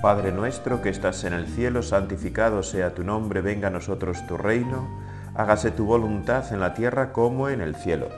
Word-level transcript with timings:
Padre 0.00 0.32
nuestro 0.32 0.80
que 0.80 0.88
estás 0.88 1.24
en 1.24 1.34
el 1.34 1.46
cielo, 1.46 1.82
santificado 1.82 2.62
sea 2.62 2.94
tu 2.94 3.04
nombre, 3.04 3.42
venga 3.42 3.68
a 3.68 3.70
nosotros 3.70 4.26
tu 4.26 4.38
reino, 4.38 4.88
hágase 5.34 5.72
tu 5.72 5.84
voluntad 5.84 6.50
en 6.54 6.60
la 6.60 6.72
tierra 6.72 7.12
como 7.12 7.50
en 7.50 7.60
el 7.60 7.76
cielo. 7.76 8.08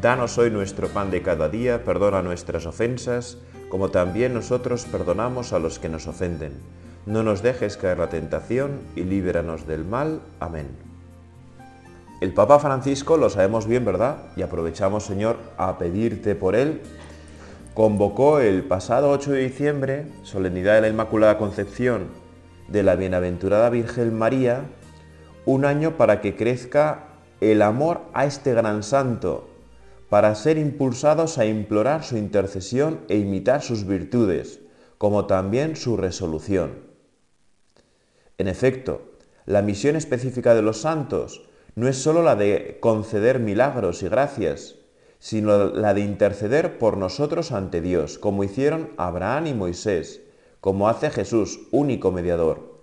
Danos 0.00 0.38
hoy 0.38 0.50
nuestro 0.50 0.88
pan 0.88 1.10
de 1.10 1.20
cada 1.20 1.50
día, 1.50 1.84
perdona 1.84 2.22
nuestras 2.22 2.64
ofensas, 2.64 3.36
como 3.68 3.90
también 3.90 4.32
nosotros 4.32 4.86
perdonamos 4.86 5.52
a 5.52 5.58
los 5.58 5.78
que 5.78 5.90
nos 5.90 6.06
ofenden. 6.06 6.54
No 7.04 7.22
nos 7.22 7.42
dejes 7.42 7.76
caer 7.76 7.98
la 7.98 8.08
tentación 8.08 8.80
y 8.94 9.02
líbranos 9.02 9.66
del 9.66 9.84
mal. 9.84 10.22
Amén. 10.40 10.68
El 12.22 12.32
Papa 12.32 12.58
Francisco, 12.58 13.18
lo 13.18 13.28
sabemos 13.28 13.66
bien, 13.66 13.84
¿verdad? 13.84 14.16
Y 14.36 14.42
aprovechamos, 14.42 15.04
Señor, 15.04 15.36
a 15.58 15.76
pedirte 15.76 16.34
por 16.34 16.56
él 16.56 16.80
convocó 17.76 18.40
el 18.40 18.64
pasado 18.64 19.10
8 19.10 19.32
de 19.32 19.40
diciembre, 19.40 20.06
solemnidad 20.22 20.76
de 20.76 20.80
la 20.80 20.88
Inmaculada 20.88 21.36
Concepción 21.36 22.08
de 22.68 22.82
la 22.82 22.96
Bienaventurada 22.96 23.68
Virgen 23.68 24.16
María, 24.16 24.64
un 25.44 25.66
año 25.66 25.98
para 25.98 26.22
que 26.22 26.36
crezca 26.36 27.08
el 27.42 27.60
amor 27.60 28.00
a 28.14 28.24
este 28.24 28.54
gran 28.54 28.82
santo, 28.82 29.50
para 30.08 30.34
ser 30.36 30.56
impulsados 30.56 31.36
a 31.36 31.44
implorar 31.44 32.02
su 32.02 32.16
intercesión 32.16 33.00
e 33.10 33.18
imitar 33.18 33.60
sus 33.60 33.86
virtudes, 33.86 34.60
como 34.96 35.26
también 35.26 35.76
su 35.76 35.98
resolución. 35.98 36.78
En 38.38 38.48
efecto, 38.48 39.02
la 39.44 39.60
misión 39.60 39.96
específica 39.96 40.54
de 40.54 40.62
los 40.62 40.80
santos 40.80 41.42
no 41.74 41.88
es 41.88 41.98
sólo 41.98 42.22
la 42.22 42.36
de 42.36 42.78
conceder 42.80 43.38
milagros 43.38 44.02
y 44.02 44.08
gracias, 44.08 44.76
sino 45.26 45.70
la 45.70 45.92
de 45.92 46.02
interceder 46.02 46.78
por 46.78 46.96
nosotros 46.96 47.50
ante 47.50 47.80
Dios, 47.80 48.16
como 48.16 48.44
hicieron 48.44 48.90
Abraham 48.96 49.48
y 49.48 49.54
Moisés, 49.54 50.20
como 50.60 50.88
hace 50.88 51.10
Jesús, 51.10 51.66
único 51.72 52.12
mediador, 52.12 52.80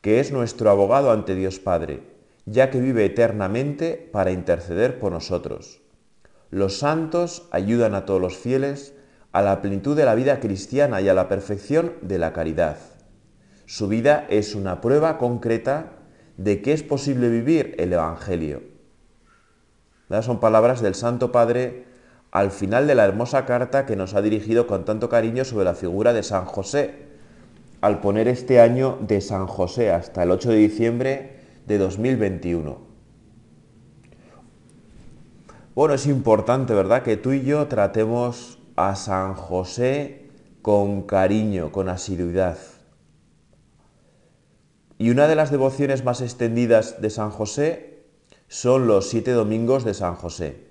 que 0.00 0.20
es 0.20 0.30
nuestro 0.30 0.70
abogado 0.70 1.10
ante 1.10 1.34
Dios 1.34 1.58
Padre, 1.58 2.04
ya 2.46 2.70
que 2.70 2.80
vive 2.80 3.04
eternamente 3.04 4.08
para 4.12 4.30
interceder 4.30 5.00
por 5.00 5.10
nosotros. 5.10 5.80
Los 6.50 6.78
santos 6.78 7.48
ayudan 7.50 7.96
a 7.96 8.04
todos 8.04 8.20
los 8.20 8.36
fieles 8.36 8.94
a 9.32 9.42
la 9.42 9.60
plenitud 9.60 9.96
de 9.96 10.04
la 10.04 10.14
vida 10.14 10.38
cristiana 10.38 11.00
y 11.00 11.08
a 11.08 11.14
la 11.14 11.28
perfección 11.28 11.94
de 12.02 12.18
la 12.18 12.32
caridad. 12.32 12.76
Su 13.66 13.88
vida 13.88 14.28
es 14.30 14.54
una 14.54 14.80
prueba 14.80 15.18
concreta 15.18 15.94
de 16.36 16.62
que 16.62 16.72
es 16.72 16.84
posible 16.84 17.28
vivir 17.28 17.74
el 17.78 17.92
Evangelio. 17.92 18.69
Son 20.22 20.40
palabras 20.40 20.82
del 20.82 20.96
Santo 20.96 21.30
Padre 21.30 21.84
al 22.32 22.50
final 22.50 22.86
de 22.86 22.94
la 22.94 23.04
hermosa 23.04 23.46
carta 23.46 23.86
que 23.86 23.96
nos 23.96 24.14
ha 24.14 24.22
dirigido 24.22 24.66
con 24.66 24.84
tanto 24.84 25.08
cariño 25.08 25.44
sobre 25.44 25.64
la 25.64 25.74
figura 25.74 26.12
de 26.12 26.22
San 26.22 26.44
José, 26.44 27.06
al 27.80 28.00
poner 28.00 28.28
este 28.28 28.60
año 28.60 28.98
de 29.00 29.20
San 29.20 29.46
José 29.46 29.90
hasta 29.92 30.24
el 30.24 30.30
8 30.30 30.50
de 30.50 30.56
diciembre 30.56 31.36
de 31.66 31.78
2021. 31.78 32.78
Bueno, 35.74 35.94
es 35.94 36.06
importante, 36.06 36.74
¿verdad?, 36.74 37.02
que 37.02 37.16
tú 37.16 37.32
y 37.32 37.42
yo 37.42 37.66
tratemos 37.68 38.58
a 38.76 38.96
San 38.96 39.34
José 39.34 40.28
con 40.60 41.02
cariño, 41.02 41.72
con 41.72 41.88
asiduidad. 41.88 42.58
Y 44.98 45.10
una 45.10 45.26
de 45.26 45.36
las 45.36 45.50
devociones 45.50 46.04
más 46.04 46.20
extendidas 46.20 47.00
de 47.00 47.08
San 47.08 47.30
José 47.30 47.89
son 48.50 48.88
los 48.88 49.08
siete 49.08 49.30
domingos 49.30 49.84
de 49.84 49.94
San 49.94 50.16
José. 50.16 50.66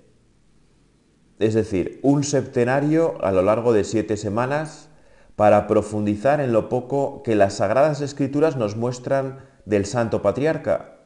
Es 1.38 1.54
decir, 1.54 1.98
un 2.02 2.24
septenario 2.24 3.16
a 3.24 3.32
lo 3.32 3.40
largo 3.40 3.72
de 3.72 3.84
siete 3.84 4.18
semanas 4.18 4.90
para 5.34 5.66
profundizar 5.66 6.42
en 6.42 6.52
lo 6.52 6.68
poco 6.68 7.22
que 7.22 7.34
las 7.34 7.54
Sagradas 7.54 8.02
Escrituras 8.02 8.56
nos 8.56 8.76
muestran 8.76 9.46
del 9.64 9.86
Santo 9.86 10.20
Patriarca, 10.20 10.98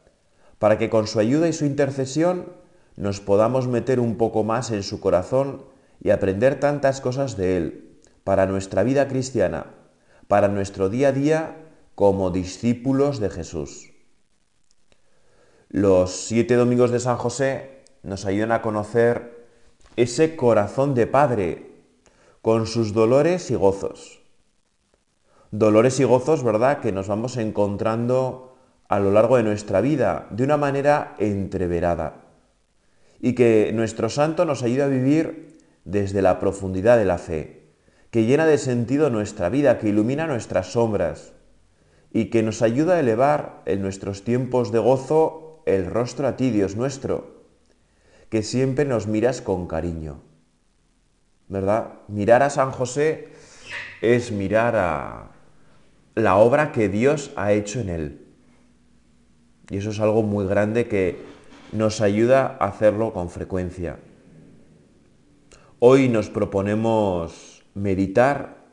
para 0.59 0.77
que 0.77 0.91
con 0.91 1.07
su 1.07 1.21
ayuda 1.21 1.47
y 1.47 1.53
su 1.53 1.65
intercesión 1.65 2.53
nos 2.97 3.21
podamos 3.21 3.69
meter 3.69 4.01
un 4.01 4.17
poco 4.17 4.43
más 4.43 4.73
en 4.73 4.83
su 4.83 4.99
corazón 4.99 5.63
y 6.01 6.11
aprender 6.11 6.59
tantas 6.59 7.01
cosas 7.01 7.37
de 7.37 7.57
él, 7.57 8.01
para 8.25 8.47
nuestra 8.47 8.83
vida 8.83 9.07
cristiana, 9.07 9.67
para 10.27 10.49
nuestro 10.49 10.89
día 10.89 11.09
a 11.09 11.13
día 11.13 11.57
como 11.95 12.33
discípulos 12.33 13.21
de 13.21 13.31
Jesús. 13.31 13.94
Los 15.75 16.13
siete 16.13 16.55
domingos 16.55 16.93
de 16.93 17.01
San 17.01 17.17
José 17.17 17.81
nos 18.05 18.27
ayudan 18.27 18.53
a 18.53 18.63
conocer 18.63 19.45
ese 19.97 20.37
corazón 20.37 20.95
de 20.95 21.09
Padre 21.09 21.67
con 22.43 22.69
sus 22.69 22.93
dolores 22.93 23.51
y 23.51 23.57
gozos. 23.57 24.23
Dolores 25.51 25.99
y 25.99 26.05
gozos, 26.05 26.45
¿verdad?, 26.45 26.79
que 26.79 26.93
nos 26.93 27.09
vamos 27.09 27.37
encontrando 27.39 28.55
a 28.87 29.01
lo 29.01 29.11
largo 29.11 29.37
de 29.37 29.43
nuestra 29.43 29.81
vida 29.81 30.29
de 30.31 30.45
una 30.45 30.57
manera 30.57 31.17
entreverada. 31.19 32.23
Y 33.21 33.33
que 33.33 33.73
nuestro 33.75 34.09
santo 34.09 34.45
nos 34.45 34.63
ayuda 34.63 34.85
a 34.85 34.89
vivir 34.89 35.59
desde 35.85 36.23
la 36.23 36.39
profundidad 36.39 36.99
de 36.99 37.05
la 37.05 37.19
fe, 37.19 37.67
que 38.13 38.27
llena 38.27 38.47
de 38.47 38.59
sentido 38.59 39.11
nuestra 39.11 39.49
vida, 39.49 39.81
que 39.81 39.89
ilumina 39.89 40.29
nuestras 40.29 40.71
sombras 40.71 41.33
y 42.13 42.27
que 42.27 42.45
nos 42.45 42.63
ayuda 42.63 42.95
a 42.95 43.01
elevar 43.01 43.63
en 43.67 43.83
nuestros 43.83 44.23
tiempos 44.23 44.71
de 44.71 44.79
gozo 44.79 45.44
el 45.67 45.87
rostro 45.87 46.27
a 46.27 46.37
ti, 46.37 46.51
Dios 46.51 46.77
nuestro, 46.77 47.35
que 48.29 48.43
siempre 48.43 48.85
nos 48.85 49.07
miras 49.07 49.41
con 49.41 49.67
cariño. 49.67 50.21
¿Verdad? 51.49 51.93
Mirar 52.09 52.43
a 52.43 52.51
San 52.51 52.71
José 52.71 53.29
es 54.01 54.33
mirar 54.33 54.77
a 54.77 55.31
la 56.15 56.37
obra 56.37 56.73
que 56.73 56.89
Dios 56.89 57.33
ha 57.37 57.53
hecho 57.53 57.81
en 57.81 57.89
él. 57.89 58.27
Y 59.71 59.79
eso 59.79 59.91
es 59.91 60.01
algo 60.01 60.23
muy 60.23 60.47
grande 60.47 60.89
que 60.89 61.19
nos 61.73 62.01
ayuda 62.01 62.57
a 62.61 62.67
hacerlo 62.67 63.13
con 63.13 63.31
frecuencia. 63.31 63.99
Hoy 65.79 66.09
nos 66.09 66.29
proponemos 66.29 67.65
meditar 67.75 68.65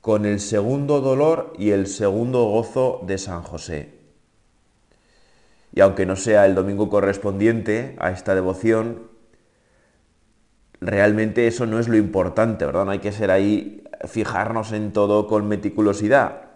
con 0.00 0.26
el 0.26 0.40
segundo 0.40 1.00
dolor 1.00 1.52
y 1.58 1.70
el 1.70 1.86
segundo 1.86 2.44
gozo 2.44 3.00
de 3.06 3.18
San 3.18 3.42
José. 3.42 4.01
Y 5.72 5.80
aunque 5.80 6.06
no 6.06 6.16
sea 6.16 6.46
el 6.46 6.54
domingo 6.54 6.90
correspondiente 6.90 7.96
a 7.98 8.10
esta 8.10 8.34
devoción, 8.34 9.10
realmente 10.80 11.46
eso 11.46 11.66
no 11.66 11.78
es 11.78 11.88
lo 11.88 11.96
importante, 11.96 12.66
¿verdad? 12.66 12.84
No 12.84 12.90
hay 12.90 12.98
que 12.98 13.12
ser 13.12 13.30
ahí, 13.30 13.84
fijarnos 14.04 14.72
en 14.72 14.92
todo 14.92 15.26
con 15.26 15.48
meticulosidad, 15.48 16.50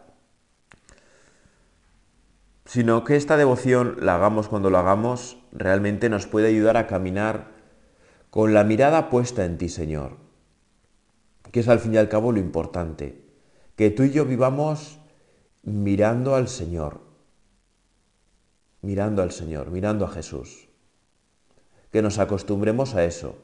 sino 2.66 3.04
que 3.04 3.16
esta 3.16 3.36
devoción 3.36 3.96
la 4.00 4.16
hagamos 4.16 4.48
cuando 4.48 4.70
la 4.70 4.80
hagamos, 4.80 5.38
realmente 5.52 6.08
nos 6.08 6.26
puede 6.26 6.48
ayudar 6.48 6.76
a 6.76 6.86
caminar 6.86 7.52
con 8.30 8.52
la 8.52 8.64
mirada 8.64 9.08
puesta 9.08 9.44
en 9.44 9.56
ti, 9.56 9.68
Señor, 9.68 10.16
que 11.52 11.60
es 11.60 11.68
al 11.68 11.78
fin 11.78 11.94
y 11.94 11.96
al 11.96 12.08
cabo 12.08 12.32
lo 12.32 12.40
importante, 12.40 13.24
que 13.76 13.90
tú 13.90 14.02
y 14.02 14.10
yo 14.10 14.24
vivamos 14.24 14.98
mirando 15.62 16.34
al 16.34 16.48
Señor, 16.48 17.05
mirando 18.82 19.22
al 19.22 19.32
Señor, 19.32 19.70
mirando 19.70 20.04
a 20.04 20.08
Jesús. 20.08 20.68
Que 21.90 22.02
nos 22.02 22.18
acostumbremos 22.18 22.94
a 22.94 23.04
eso. 23.04 23.36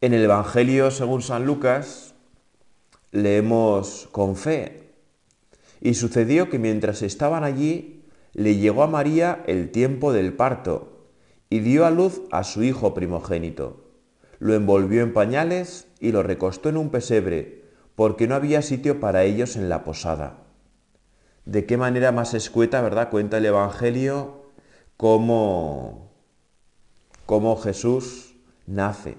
En 0.00 0.14
el 0.14 0.24
Evangelio 0.24 0.90
según 0.90 1.22
San 1.22 1.46
Lucas 1.46 2.14
leemos 3.12 4.08
con 4.10 4.36
fe. 4.36 4.90
Y 5.80 5.94
sucedió 5.94 6.50
que 6.50 6.58
mientras 6.58 7.02
estaban 7.02 7.44
allí, 7.44 8.04
le 8.32 8.56
llegó 8.56 8.82
a 8.82 8.88
María 8.88 9.44
el 9.46 9.70
tiempo 9.70 10.12
del 10.12 10.32
parto 10.32 11.06
y 11.50 11.60
dio 11.60 11.86
a 11.86 11.90
luz 11.90 12.22
a 12.30 12.44
su 12.44 12.62
hijo 12.62 12.94
primogénito. 12.94 13.84
Lo 14.38 14.54
envolvió 14.54 15.02
en 15.02 15.12
pañales 15.12 15.86
y 16.00 16.10
lo 16.10 16.22
recostó 16.22 16.68
en 16.68 16.78
un 16.78 16.90
pesebre 16.90 17.61
porque 18.02 18.26
no 18.26 18.34
había 18.34 18.62
sitio 18.62 18.98
para 18.98 19.22
ellos 19.22 19.54
en 19.54 19.68
la 19.68 19.84
posada. 19.84 20.38
De 21.44 21.66
qué 21.66 21.76
manera 21.76 22.10
más 22.10 22.34
escueta, 22.34 22.80
¿verdad? 22.80 23.10
Cuenta 23.10 23.38
el 23.38 23.46
Evangelio 23.46 24.42
cómo, 24.96 26.10
cómo 27.26 27.56
Jesús 27.56 28.34
nace. 28.66 29.14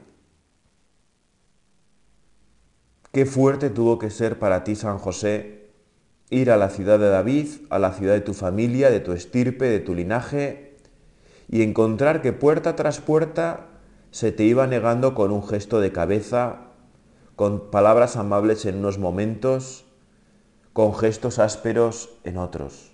Qué 3.14 3.26
fuerte 3.26 3.70
tuvo 3.70 4.00
que 4.00 4.10
ser 4.10 4.38
para 4.38 4.66
ti, 4.66 4.76
San 4.76 4.98
José, 4.98 5.70
ir 6.30 6.52
a 6.52 6.58
la 6.58 6.68
ciudad 6.68 7.00
de 7.00 7.08
David, 7.08 7.48
a 7.70 7.80
la 7.80 7.94
ciudad 7.94 8.16
de 8.16 8.20
tu 8.20 8.34
familia, 8.34 8.92
de 8.92 9.00
tu 9.00 9.14
estirpe, 9.14 9.64
de 9.64 9.80
tu 9.80 9.96
linaje, 9.96 10.76
y 11.48 11.62
encontrar 11.62 12.22
que 12.22 12.34
puerta 12.34 12.76
tras 12.76 13.00
puerta 13.00 13.70
se 14.12 14.34
te 14.34 14.44
iba 14.44 14.68
negando 14.68 15.16
con 15.16 15.32
un 15.32 15.48
gesto 15.48 15.80
de 15.80 15.94
cabeza 15.94 16.73
con 17.36 17.72
palabras 17.72 18.16
amables 18.16 18.66
en 18.66 18.78
unos 18.78 19.00
momentos, 19.00 19.86
con 20.74 20.96
gestos 20.96 21.40
ásperos 21.40 22.10
en 22.24 22.38
otros. 22.38 22.92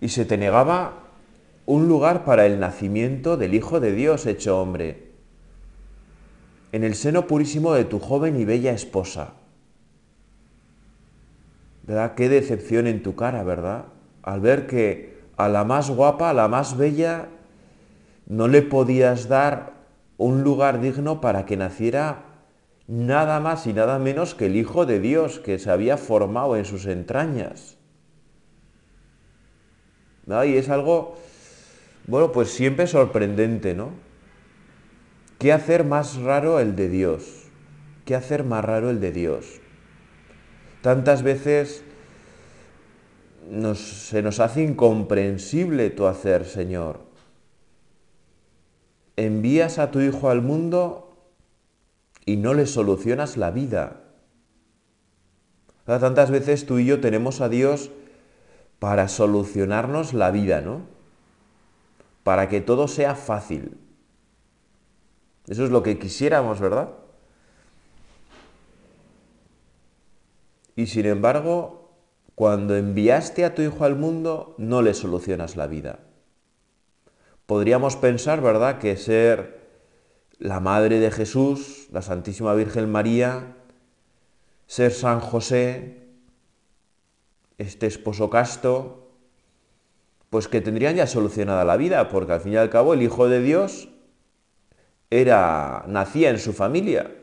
Y 0.00 0.08
se 0.08 0.24
te 0.24 0.36
negaba 0.36 1.04
un 1.64 1.88
lugar 1.88 2.24
para 2.24 2.46
el 2.46 2.60
nacimiento 2.60 3.36
del 3.36 3.54
Hijo 3.54 3.80
de 3.80 3.92
Dios 3.92 4.26
hecho 4.26 4.60
hombre, 4.60 5.10
en 6.72 6.84
el 6.84 6.94
seno 6.94 7.26
purísimo 7.26 7.74
de 7.74 7.84
tu 7.84 7.98
joven 7.98 8.38
y 8.38 8.44
bella 8.44 8.72
esposa. 8.72 9.34
¿Verdad? 11.84 12.14
Qué 12.14 12.28
decepción 12.28 12.86
en 12.86 13.02
tu 13.02 13.14
cara, 13.14 13.42
¿verdad? 13.44 13.86
Al 14.22 14.40
ver 14.40 14.66
que 14.66 15.20
a 15.36 15.48
la 15.48 15.64
más 15.64 15.90
guapa, 15.90 16.30
a 16.30 16.34
la 16.34 16.48
más 16.48 16.76
bella, 16.76 17.28
no 18.26 18.48
le 18.48 18.62
podías 18.62 19.28
dar 19.28 19.75
un 20.18 20.42
lugar 20.42 20.80
digno 20.80 21.20
para 21.20 21.44
que 21.46 21.56
naciera 21.56 22.24
nada 22.88 23.40
más 23.40 23.66
y 23.66 23.72
nada 23.72 23.98
menos 23.98 24.34
que 24.34 24.46
el 24.46 24.56
Hijo 24.56 24.86
de 24.86 25.00
Dios 25.00 25.40
que 25.40 25.58
se 25.58 25.70
había 25.70 25.96
formado 25.96 26.56
en 26.56 26.64
sus 26.64 26.86
entrañas. 26.86 27.76
Y 30.26 30.56
es 30.56 30.68
algo, 30.70 31.16
bueno, 32.06 32.32
pues 32.32 32.50
siempre 32.50 32.86
sorprendente, 32.86 33.74
¿no? 33.74 33.90
¿Qué 35.38 35.52
hacer 35.52 35.84
más 35.84 36.16
raro 36.16 36.58
el 36.60 36.74
de 36.74 36.88
Dios? 36.88 37.44
¿Qué 38.04 38.14
hacer 38.14 38.42
más 38.42 38.64
raro 38.64 38.90
el 38.90 39.00
de 39.00 39.12
Dios? 39.12 39.60
Tantas 40.82 41.22
veces 41.22 41.84
se 43.74 44.22
nos 44.22 44.40
hace 44.40 44.62
incomprensible 44.62 45.90
tu 45.90 46.06
hacer, 46.06 46.44
Señor. 46.44 47.00
Envías 49.16 49.78
a 49.78 49.90
tu 49.90 50.00
Hijo 50.00 50.28
al 50.30 50.42
mundo 50.42 51.16
y 52.24 52.36
no 52.36 52.54
le 52.54 52.66
solucionas 52.66 53.36
la 53.36 53.50
vida. 53.50 54.02
Tantas 55.84 56.30
veces 56.30 56.66
tú 56.66 56.78
y 56.78 56.86
yo 56.86 57.00
tenemos 57.00 57.40
a 57.40 57.48
Dios 57.48 57.90
para 58.78 59.08
solucionarnos 59.08 60.12
la 60.12 60.30
vida, 60.30 60.60
¿no? 60.60 60.82
Para 62.24 62.48
que 62.48 62.60
todo 62.60 62.88
sea 62.88 63.14
fácil. 63.14 63.78
Eso 65.46 65.64
es 65.64 65.70
lo 65.70 65.82
que 65.82 65.98
quisiéramos, 65.98 66.60
¿verdad? 66.60 66.90
Y 70.74 70.88
sin 70.88 71.06
embargo, 71.06 71.92
cuando 72.34 72.76
enviaste 72.76 73.44
a 73.44 73.54
tu 73.54 73.62
hijo 73.62 73.84
al 73.84 73.96
mundo, 73.96 74.54
no 74.58 74.82
le 74.82 74.92
solucionas 74.92 75.56
la 75.56 75.68
vida. 75.68 76.00
Podríamos 77.46 77.96
pensar, 77.96 78.40
¿verdad?, 78.40 78.78
que 78.78 78.96
ser 78.96 79.60
la 80.38 80.60
madre 80.60 80.98
de 80.98 81.10
Jesús, 81.10 81.86
la 81.92 82.02
Santísima 82.02 82.54
Virgen 82.54 82.90
María, 82.90 83.56
ser 84.66 84.92
San 84.92 85.20
José, 85.20 86.02
este 87.58 87.86
esposo 87.86 88.28
casto, 88.28 89.12
pues 90.28 90.48
que 90.48 90.60
tendrían 90.60 90.96
ya 90.96 91.06
solucionada 91.06 91.64
la 91.64 91.76
vida, 91.76 92.08
porque 92.08 92.32
al 92.32 92.40
fin 92.40 92.54
y 92.54 92.56
al 92.56 92.68
cabo 92.68 92.94
el 92.94 93.02
Hijo 93.02 93.28
de 93.28 93.40
Dios 93.40 93.88
era, 95.08 95.84
nacía 95.86 96.30
en 96.30 96.38
su 96.38 96.52
familia, 96.52 97.14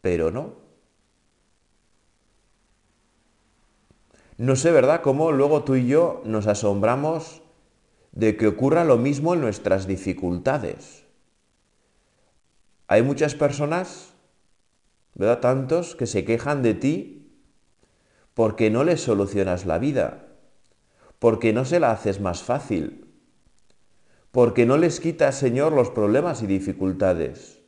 pero 0.00 0.32
no. 0.32 0.54
No 4.36 4.56
sé, 4.56 4.72
¿verdad?, 4.72 5.00
cómo 5.00 5.30
luego 5.30 5.62
tú 5.62 5.76
y 5.76 5.86
yo 5.86 6.22
nos 6.24 6.48
asombramos 6.48 7.45
de 8.16 8.34
que 8.38 8.46
ocurra 8.46 8.82
lo 8.82 8.96
mismo 8.96 9.34
en 9.34 9.42
nuestras 9.42 9.86
dificultades. 9.86 11.04
Hay 12.88 13.02
muchas 13.02 13.34
personas, 13.34 14.14
¿verdad?, 15.14 15.40
tantos 15.40 15.94
que 15.94 16.06
se 16.06 16.24
quejan 16.24 16.62
de 16.62 16.72
ti 16.72 17.30
porque 18.32 18.70
no 18.70 18.84
les 18.84 19.02
solucionas 19.02 19.66
la 19.66 19.78
vida, 19.78 20.28
porque 21.18 21.52
no 21.52 21.66
se 21.66 21.78
la 21.78 21.90
haces 21.90 22.18
más 22.18 22.42
fácil, 22.42 23.06
porque 24.30 24.64
no 24.64 24.78
les 24.78 24.98
quitas, 24.98 25.34
Señor, 25.34 25.72
los 25.72 25.90
problemas 25.90 26.42
y 26.42 26.46
dificultades. 26.46 27.60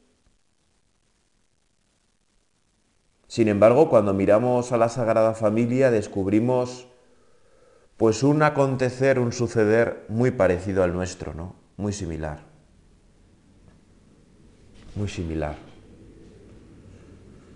Sin 3.26 3.48
embargo, 3.48 3.90
cuando 3.90 4.14
miramos 4.14 4.72
a 4.72 4.78
la 4.78 4.88
Sagrada 4.88 5.34
Familia 5.34 5.90
descubrimos 5.90 6.87
pues 7.98 8.22
un 8.22 8.42
acontecer, 8.42 9.18
un 9.18 9.32
suceder 9.32 10.04
muy 10.08 10.30
parecido 10.30 10.84
al 10.84 10.94
nuestro, 10.94 11.34
¿no? 11.34 11.56
Muy 11.76 11.92
similar. 11.92 12.38
Muy 14.94 15.08
similar. 15.08 15.56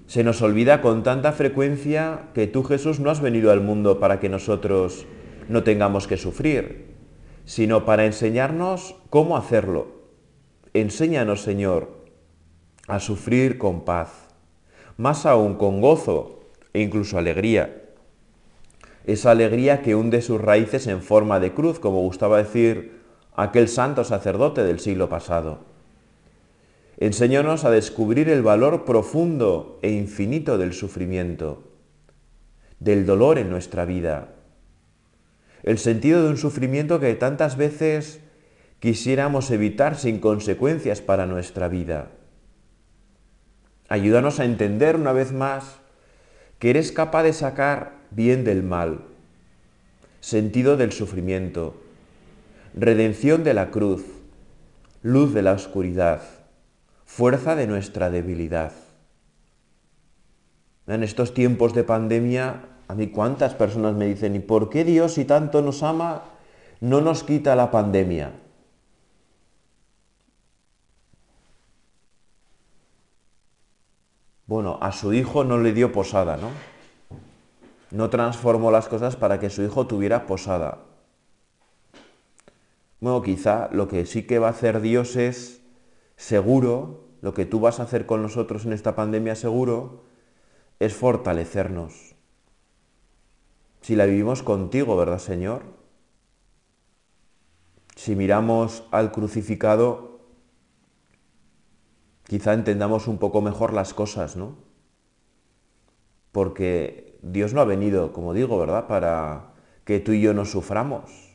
Se 0.08 0.24
nos 0.24 0.42
olvida 0.42 0.82
con 0.82 1.04
tanta 1.04 1.32
frecuencia 1.32 2.24
que 2.34 2.48
tú 2.48 2.64
Jesús 2.64 2.98
no 2.98 3.08
has 3.08 3.20
venido 3.20 3.52
al 3.52 3.60
mundo 3.60 4.00
para 4.00 4.18
que 4.18 4.28
nosotros 4.28 5.06
no 5.48 5.62
tengamos 5.62 6.08
que 6.08 6.16
sufrir, 6.16 6.92
sino 7.44 7.84
para 7.84 8.04
enseñarnos 8.04 8.96
cómo 9.10 9.36
hacerlo. 9.36 10.02
Enséñanos, 10.74 11.42
Señor, 11.42 12.02
a 12.88 12.98
sufrir 12.98 13.58
con 13.58 13.84
paz, 13.84 14.10
más 14.96 15.24
aún 15.24 15.54
con 15.54 15.80
gozo 15.80 16.40
e 16.72 16.80
incluso 16.80 17.16
alegría. 17.16 17.81
Esa 19.06 19.32
alegría 19.32 19.82
que 19.82 19.94
hunde 19.94 20.22
sus 20.22 20.40
raíces 20.40 20.86
en 20.86 21.02
forma 21.02 21.40
de 21.40 21.52
cruz, 21.52 21.78
como 21.80 22.02
gustaba 22.02 22.38
decir 22.38 23.00
aquel 23.34 23.68
santo 23.68 24.04
sacerdote 24.04 24.62
del 24.62 24.80
siglo 24.80 25.08
pasado. 25.08 25.60
Enséñanos 26.98 27.64
a 27.64 27.70
descubrir 27.70 28.28
el 28.28 28.42
valor 28.42 28.84
profundo 28.84 29.78
e 29.82 29.90
infinito 29.90 30.58
del 30.58 30.72
sufrimiento, 30.72 31.64
del 32.78 33.06
dolor 33.06 33.38
en 33.38 33.50
nuestra 33.50 33.84
vida, 33.84 34.34
el 35.62 35.78
sentido 35.78 36.22
de 36.22 36.30
un 36.30 36.36
sufrimiento 36.36 37.00
que 37.00 37.14
tantas 37.14 37.56
veces 37.56 38.20
quisiéramos 38.80 39.50
evitar 39.50 39.96
sin 39.96 40.18
consecuencias 40.18 41.00
para 41.00 41.26
nuestra 41.26 41.68
vida. 41.68 42.10
Ayúdanos 43.88 44.40
a 44.40 44.44
entender 44.44 44.96
una 44.96 45.12
vez 45.12 45.32
más 45.32 45.80
que 46.58 46.70
eres 46.70 46.92
capaz 46.92 47.22
de 47.22 47.32
sacar 47.32 48.01
bien 48.14 48.44
del 48.44 48.62
mal, 48.62 49.04
sentido 50.20 50.76
del 50.76 50.92
sufrimiento, 50.92 51.74
redención 52.74 53.44
de 53.44 53.54
la 53.54 53.70
cruz, 53.70 54.04
luz 55.02 55.34
de 55.34 55.42
la 55.42 55.52
oscuridad 55.52 56.22
fuerza 57.04 57.54
de 57.56 57.66
nuestra 57.66 58.08
debilidad. 58.08 58.72
En 60.86 61.02
estos 61.02 61.34
tiempos 61.34 61.74
de 61.74 61.84
pandemia, 61.84 62.64
a 62.88 62.94
mí 62.94 63.08
cuántas 63.08 63.54
personas 63.54 63.94
me 63.94 64.06
dicen, 64.06 64.34
¿y 64.34 64.38
por 64.38 64.70
qué 64.70 64.82
Dios 64.82 65.12
si 65.14 65.26
tanto 65.26 65.60
nos 65.60 65.82
ama 65.82 66.22
no 66.80 67.02
nos 67.02 67.22
quita 67.22 67.54
la 67.54 67.70
pandemia? 67.70 68.32
Bueno, 74.46 74.78
a 74.80 74.90
su 74.92 75.12
hijo 75.12 75.44
no 75.44 75.58
le 75.58 75.72
dio 75.72 75.92
posada, 75.92 76.38
¿no? 76.38 76.48
No 77.92 78.08
transformó 78.08 78.70
las 78.70 78.88
cosas 78.88 79.16
para 79.16 79.38
que 79.38 79.50
su 79.50 79.62
hijo 79.62 79.86
tuviera 79.86 80.24
posada. 80.24 80.78
Bueno, 83.00 83.20
quizá 83.20 83.68
lo 83.70 83.86
que 83.86 84.06
sí 84.06 84.26
que 84.26 84.38
va 84.38 84.46
a 84.46 84.52
hacer 84.52 84.80
Dios 84.80 85.14
es 85.16 85.60
seguro, 86.16 87.08
lo 87.20 87.34
que 87.34 87.44
tú 87.44 87.60
vas 87.60 87.80
a 87.80 87.82
hacer 87.82 88.06
con 88.06 88.22
nosotros 88.22 88.64
en 88.64 88.72
esta 88.72 88.96
pandemia 88.96 89.34
seguro, 89.34 90.04
es 90.80 90.94
fortalecernos. 90.94 92.14
Si 93.82 93.94
la 93.94 94.06
vivimos 94.06 94.42
contigo, 94.42 94.96
¿verdad, 94.96 95.18
Señor? 95.18 95.62
Si 97.94 98.16
miramos 98.16 98.84
al 98.90 99.12
crucificado, 99.12 100.20
quizá 102.24 102.54
entendamos 102.54 103.06
un 103.06 103.18
poco 103.18 103.42
mejor 103.42 103.74
las 103.74 103.92
cosas, 103.92 104.34
¿no? 104.34 104.56
Porque 106.30 107.11
Dios 107.22 107.54
no 107.54 107.60
ha 107.60 107.64
venido, 107.64 108.12
como 108.12 108.34
digo, 108.34 108.58
¿verdad?, 108.58 108.88
para 108.88 109.52
que 109.84 110.00
tú 110.00 110.12
y 110.12 110.20
yo 110.20 110.34
nos 110.34 110.50
suframos. 110.50 111.32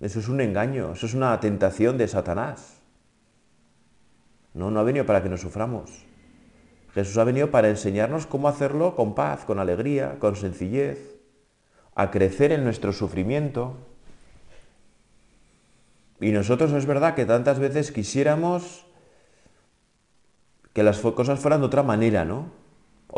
Eso 0.00 0.20
es 0.20 0.28
un 0.28 0.40
engaño, 0.42 0.92
eso 0.92 1.06
es 1.06 1.14
una 1.14 1.40
tentación 1.40 1.96
de 1.96 2.06
Satanás. 2.06 2.82
No, 4.52 4.70
no 4.70 4.80
ha 4.80 4.82
venido 4.82 5.06
para 5.06 5.22
que 5.22 5.30
nos 5.30 5.40
suframos. 5.40 6.04
Jesús 6.92 7.16
ha 7.18 7.24
venido 7.24 7.50
para 7.50 7.68
enseñarnos 7.68 8.26
cómo 8.26 8.48
hacerlo 8.48 8.94
con 8.94 9.14
paz, 9.14 9.44
con 9.44 9.58
alegría, 9.58 10.18
con 10.18 10.36
sencillez, 10.36 11.16
a 11.94 12.10
crecer 12.10 12.52
en 12.52 12.64
nuestro 12.64 12.92
sufrimiento. 12.92 13.76
Y 16.20 16.32
nosotros 16.32 16.72
es 16.72 16.86
verdad 16.86 17.14
que 17.14 17.26
tantas 17.26 17.58
veces 17.58 17.92
quisiéramos 17.92 18.86
que 20.72 20.82
las 20.82 21.00
cosas 21.00 21.38
fueran 21.40 21.60
de 21.60 21.66
otra 21.66 21.82
manera, 21.82 22.24
¿no? 22.24 22.65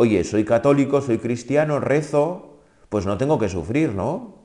Oye, 0.00 0.22
soy 0.22 0.44
católico, 0.44 1.00
soy 1.00 1.18
cristiano, 1.18 1.80
rezo, 1.80 2.60
pues 2.88 3.04
no 3.04 3.18
tengo 3.18 3.36
que 3.36 3.48
sufrir, 3.48 3.96
¿no? 3.96 4.36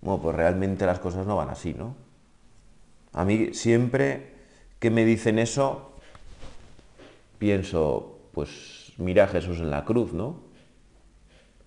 Bueno, 0.00 0.20
pues 0.20 0.34
realmente 0.34 0.86
las 0.86 0.98
cosas 0.98 1.24
no 1.24 1.36
van 1.36 1.50
así, 1.50 1.72
¿no? 1.72 1.94
A 3.12 3.24
mí 3.24 3.54
siempre 3.54 4.34
que 4.80 4.90
me 4.90 5.04
dicen 5.04 5.38
eso, 5.38 5.92
pienso, 7.38 8.18
pues 8.32 8.92
mira 8.96 9.22
a 9.22 9.28
Jesús 9.28 9.60
en 9.60 9.70
la 9.70 9.84
cruz, 9.84 10.14
¿no? 10.14 10.40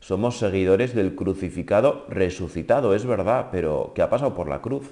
Somos 0.02 0.40
seguidores 0.40 0.94
del 0.94 1.16
crucificado 1.16 2.06
resucitado, 2.10 2.94
es 2.96 3.06
verdad, 3.06 3.48
pero 3.50 3.94
¿qué 3.96 4.02
ha 4.02 4.10
pasado 4.10 4.34
por 4.34 4.50
la 4.50 4.62
cruz? 4.62 4.92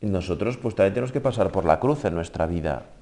Y 0.00 0.06
nosotros 0.06 0.56
pues 0.56 0.74
también 0.74 0.94
tenemos 0.94 1.12
que 1.12 1.20
pasar 1.20 1.52
por 1.52 1.66
la 1.66 1.78
cruz 1.80 2.06
en 2.06 2.14
nuestra 2.14 2.46
vida. 2.46 2.95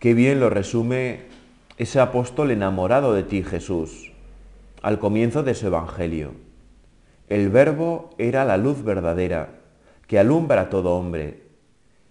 Qué 0.00 0.14
bien 0.14 0.40
lo 0.40 0.48
resume 0.48 1.24
ese 1.76 2.00
apóstol 2.00 2.50
enamorado 2.52 3.12
de 3.12 3.22
ti, 3.22 3.42
Jesús, 3.42 4.12
al 4.80 4.98
comienzo 4.98 5.42
de 5.42 5.54
su 5.54 5.66
Evangelio. 5.66 6.30
El 7.28 7.50
Verbo 7.50 8.08
era 8.16 8.46
la 8.46 8.56
luz 8.56 8.82
verdadera 8.82 9.60
que 10.06 10.18
alumbra 10.18 10.62
a 10.62 10.70
todo 10.70 10.96
hombre, 10.96 11.42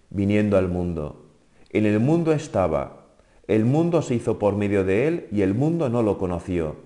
viniendo 0.08 0.56
al 0.56 0.68
mundo. 0.68 1.26
En 1.70 1.84
el 1.84 1.98
mundo 1.98 2.30
estaba, 2.30 3.06
el 3.48 3.64
mundo 3.64 4.02
se 4.02 4.14
hizo 4.14 4.38
por 4.38 4.54
medio 4.54 4.84
de 4.84 5.08
él 5.08 5.26
y 5.32 5.42
el 5.42 5.54
mundo 5.54 5.88
no 5.88 6.04
lo 6.04 6.16
conoció. 6.16 6.76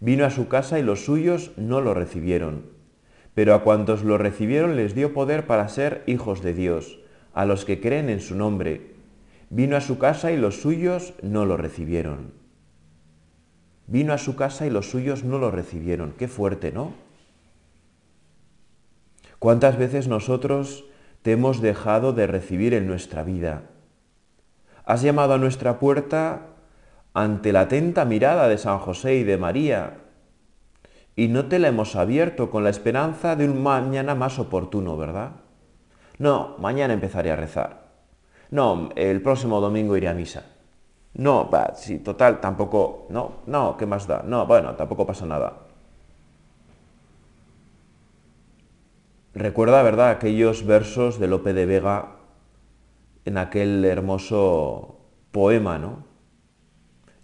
Vino 0.00 0.26
a 0.26 0.30
su 0.30 0.48
casa 0.48 0.78
y 0.78 0.82
los 0.82 1.06
suyos 1.06 1.52
no 1.56 1.80
lo 1.80 1.94
recibieron. 1.94 2.66
Pero 3.32 3.54
a 3.54 3.62
cuantos 3.62 4.04
lo 4.04 4.18
recibieron 4.18 4.76
les 4.76 4.94
dio 4.94 5.14
poder 5.14 5.46
para 5.46 5.70
ser 5.70 6.02
hijos 6.06 6.42
de 6.42 6.52
Dios, 6.52 6.98
a 7.32 7.46
los 7.46 7.64
que 7.64 7.80
creen 7.80 8.10
en 8.10 8.20
su 8.20 8.34
nombre. 8.34 8.95
Vino 9.50 9.76
a 9.76 9.80
su 9.80 9.98
casa 9.98 10.32
y 10.32 10.36
los 10.36 10.60
suyos 10.60 11.14
no 11.22 11.44
lo 11.44 11.56
recibieron. 11.56 12.32
Vino 13.86 14.12
a 14.12 14.18
su 14.18 14.34
casa 14.34 14.66
y 14.66 14.70
los 14.70 14.90
suyos 14.90 15.22
no 15.22 15.38
lo 15.38 15.50
recibieron. 15.50 16.12
Qué 16.18 16.26
fuerte, 16.26 16.72
¿no? 16.72 16.92
¿Cuántas 19.38 19.78
veces 19.78 20.08
nosotros 20.08 20.84
te 21.22 21.32
hemos 21.32 21.60
dejado 21.60 22.12
de 22.12 22.26
recibir 22.26 22.74
en 22.74 22.86
nuestra 22.86 23.22
vida? 23.22 23.62
Has 24.84 25.02
llamado 25.02 25.34
a 25.34 25.38
nuestra 25.38 25.78
puerta 25.78 26.46
ante 27.14 27.52
la 27.52 27.62
atenta 27.62 28.04
mirada 28.04 28.48
de 28.48 28.58
San 28.58 28.78
José 28.78 29.16
y 29.16 29.24
de 29.24 29.38
María, 29.38 29.98
y 31.14 31.28
no 31.28 31.46
te 31.46 31.58
la 31.58 31.68
hemos 31.68 31.96
abierto 31.96 32.50
con 32.50 32.62
la 32.62 32.70
esperanza 32.70 33.36
de 33.36 33.48
un 33.48 33.62
mañana 33.62 34.14
más 34.14 34.38
oportuno, 34.38 34.98
¿verdad? 34.98 35.32
No, 36.18 36.56
mañana 36.58 36.92
empezaré 36.92 37.30
a 37.30 37.36
rezar. 37.36 37.85
No, 38.50 38.90
el 38.96 39.22
próximo 39.22 39.60
domingo 39.60 39.96
iré 39.96 40.08
a 40.08 40.14
misa. 40.14 40.44
No, 41.14 41.48
va, 41.50 41.74
sí, 41.74 41.98
total, 41.98 42.40
tampoco, 42.40 43.06
no, 43.08 43.32
no, 43.46 43.76
¿qué 43.76 43.86
más 43.86 44.06
da? 44.06 44.22
No, 44.22 44.46
bueno, 44.46 44.74
tampoco 44.74 45.06
pasa 45.06 45.24
nada. 45.24 45.54
Recuerda, 49.34 49.82
¿verdad?, 49.82 50.10
aquellos 50.10 50.64
versos 50.64 51.18
de 51.18 51.28
Lope 51.28 51.52
de 51.52 51.66
Vega 51.66 52.16
en 53.24 53.38
aquel 53.38 53.84
hermoso 53.84 54.98
poema, 55.30 55.78
¿no? 55.78 56.04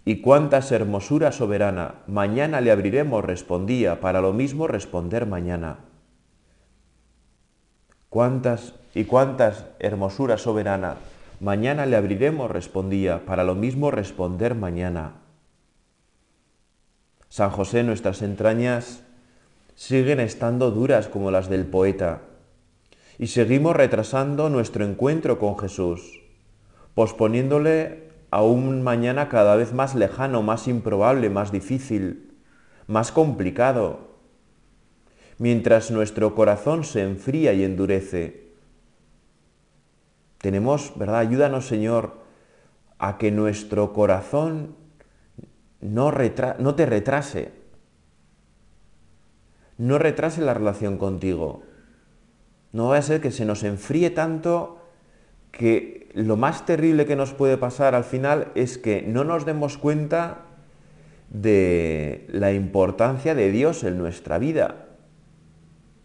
Y 0.05 0.21
cuántas 0.21 0.71
hermosura 0.71 1.31
soberana, 1.31 1.95
mañana 2.07 2.61
le 2.61 2.71
abriremos, 2.71 3.23
respondía, 3.23 4.01
para 4.01 4.21
lo 4.21 4.33
mismo 4.33 4.67
responder 4.67 5.25
mañana. 5.25 5.79
Cuántas 8.09 8.75
y 8.93 9.05
cuántas 9.05 9.65
hermosura 9.79 10.37
soberana, 10.37 10.97
mañana 11.43 11.85
le 11.85 11.97
abriremos, 11.97 12.49
respondía, 12.49 13.25
para 13.25 13.43
lo 13.43 13.53
mismo 13.53 13.91
responder 13.91 14.55
mañana. 14.55 15.15
San 17.27 17.49
José, 17.49 17.83
nuestras 17.83 18.21
entrañas 18.21 19.03
siguen 19.75 20.21
estando 20.21 20.71
duras 20.71 21.09
como 21.09 21.31
las 21.31 21.49
del 21.49 21.65
poeta 21.65 22.21
y 23.19 23.27
seguimos 23.27 23.75
retrasando 23.75 24.49
nuestro 24.49 24.85
encuentro 24.85 25.37
con 25.37 25.59
Jesús, 25.59 26.21
posponiéndole 26.95 28.09
a 28.31 28.41
un 28.41 28.81
mañana 28.81 29.27
cada 29.27 29.57
vez 29.57 29.73
más 29.73 29.95
lejano, 29.95 30.43
más 30.43 30.69
improbable, 30.69 31.29
más 31.29 31.51
difícil, 31.51 32.37
más 32.87 33.11
complicado, 33.11 34.15
mientras 35.39 35.91
nuestro 35.91 36.35
corazón 36.35 36.85
se 36.85 37.03
enfría 37.03 37.51
y 37.51 37.65
endurece. 37.65 38.42
Tenemos, 40.43 40.91
¿verdad? 40.97 41.19
Ayúdanos, 41.19 41.67
Señor, 41.67 42.17
a 42.99 43.17
que 43.17 43.31
nuestro 43.31 43.93
corazón 43.93 44.75
no, 45.79 46.11
te 46.11 46.85
retrase, 46.85 47.53
no 49.77 49.97
retrase 49.97 50.41
la 50.41 50.53
relación 50.53 50.97
contigo 50.97 51.63
no 52.73 52.89
va 52.89 52.97
a 52.97 53.01
ser 53.01 53.21
que 53.21 53.31
se 53.31 53.45
nos 53.45 53.63
enfríe 53.63 54.09
tanto 54.09 54.79
que 55.51 56.09
lo 56.13 56.35
más 56.35 56.65
terrible 56.65 57.05
que 57.05 57.15
nos 57.15 57.31
puede 57.33 57.57
pasar 57.57 57.95
al 57.95 58.03
final 58.03 58.51
es 58.55 58.77
que 58.77 59.03
no 59.03 59.23
nos 59.23 59.45
demos 59.45 59.77
cuenta 59.77 60.41
de 61.29 62.25
la 62.29 62.51
importancia 62.51 63.35
de 63.35 63.51
Dios 63.51 63.83
en 63.83 63.99
nuestra 63.99 64.39
vida. 64.39 64.82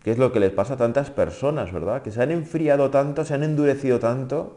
Que 0.09 0.13
es 0.13 0.19
lo 0.19 0.33
que 0.33 0.41
les 0.41 0.53
pasa 0.53 0.73
a 0.73 0.77
tantas 0.79 1.11
personas, 1.11 1.71
¿verdad? 1.71 2.01
Que 2.01 2.11
se 2.11 2.23
han 2.23 2.31
enfriado 2.31 2.89
tanto, 2.89 3.27
se 3.27 3.35
han 3.35 3.43
endurecido 3.43 3.99
tanto 3.99 4.57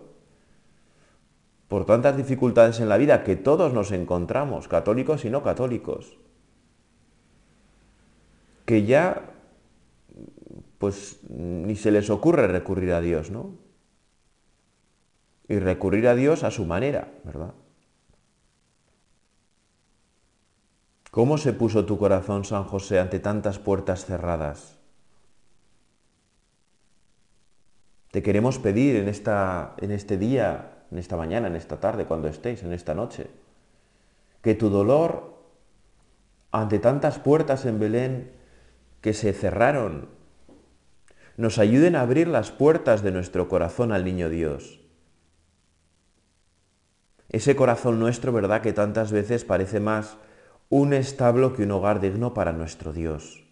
por 1.68 1.84
tantas 1.84 2.16
dificultades 2.16 2.80
en 2.80 2.88
la 2.88 2.96
vida 2.96 3.26
que 3.26 3.36
todos 3.36 3.74
nos 3.74 3.92
encontramos, 3.92 4.70
católicos 4.70 5.26
y 5.26 5.30
no 5.30 5.44
católicos. 5.44 6.18
Que 8.64 8.86
ya 8.86 9.24
pues 10.78 11.20
ni 11.28 11.76
se 11.76 11.92
les 11.92 12.10
ocurre 12.10 12.48
recurrir 12.48 12.94
a 12.94 13.02
Dios, 13.02 13.30
¿no? 13.30 13.50
Y 15.50 15.60
recurrir 15.60 16.08
a 16.08 16.16
Dios 16.16 16.46
a 16.46 16.52
su 16.52 16.64
manera, 16.64 17.12
¿verdad? 17.26 17.54
¿Cómo 21.12 21.38
se 21.38 21.52
puso 21.52 21.86
tu 21.86 21.98
corazón, 21.98 22.46
San 22.46 22.64
José, 22.64 23.00
ante 23.00 23.20
tantas 23.20 23.60
puertas 23.60 24.06
cerradas? 24.06 24.81
Te 28.12 28.22
queremos 28.22 28.60
pedir 28.60 28.98
en, 28.98 29.08
esta, 29.08 29.74
en 29.78 29.92
este 29.92 30.18
día, 30.18 30.84
en 30.92 30.98
esta 30.98 31.16
mañana, 31.16 31.48
en 31.48 31.56
esta 31.56 31.80
tarde, 31.80 32.06
cuando 32.06 32.28
estéis, 32.28 32.62
en 32.64 32.74
esta 32.74 32.94
noche, 32.94 33.28
que 34.42 34.54
tu 34.54 34.70
dolor 34.70 35.32
ante 36.52 36.80
tantas 36.80 37.20
puertas 37.20 37.66
en 37.66 37.80
Belén 37.80 38.32
que 39.00 39.14
se 39.14 39.32
cerraron 39.32 40.10
nos 41.38 41.58
ayuden 41.58 41.96
a 41.96 42.02
abrir 42.02 42.28
las 42.28 42.52
puertas 42.52 43.02
de 43.02 43.12
nuestro 43.12 43.48
corazón 43.48 43.94
al 43.94 44.04
niño 44.04 44.30
Dios. 44.30 44.82
Ese 47.30 47.56
corazón 47.56 48.00
nuestro, 48.00 48.34
¿verdad?, 48.34 48.62
que 48.62 48.74
tantas 48.74 49.12
veces 49.14 49.46
parece 49.46 49.80
más 49.80 50.18
un 50.70 50.94
establo 50.94 51.54
que 51.54 51.64
un 51.64 51.72
hogar 51.72 52.02
digno 52.02 52.34
para 52.34 52.52
nuestro 52.52 52.92
Dios. 52.92 53.44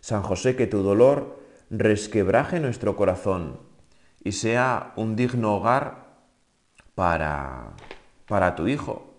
San 0.00 0.22
José, 0.22 0.56
que 0.56 0.66
tu 0.66 0.82
dolor 0.82 1.38
resquebraje 1.70 2.60
nuestro 2.60 2.96
corazón 2.96 3.58
y 4.22 4.32
sea 4.32 4.92
un 4.96 5.16
digno 5.16 5.56
hogar 5.56 6.06
para, 6.94 7.72
para 8.26 8.54
tu 8.54 8.68
Hijo. 8.68 9.14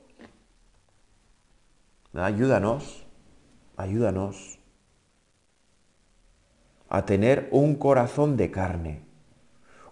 Ayúdanos, 2.13 3.05
ayúdanos 3.75 4.59
a 6.89 7.05
tener 7.05 7.49
un 7.51 7.75
corazón 7.75 8.37
de 8.37 8.49
carne, 8.49 9.01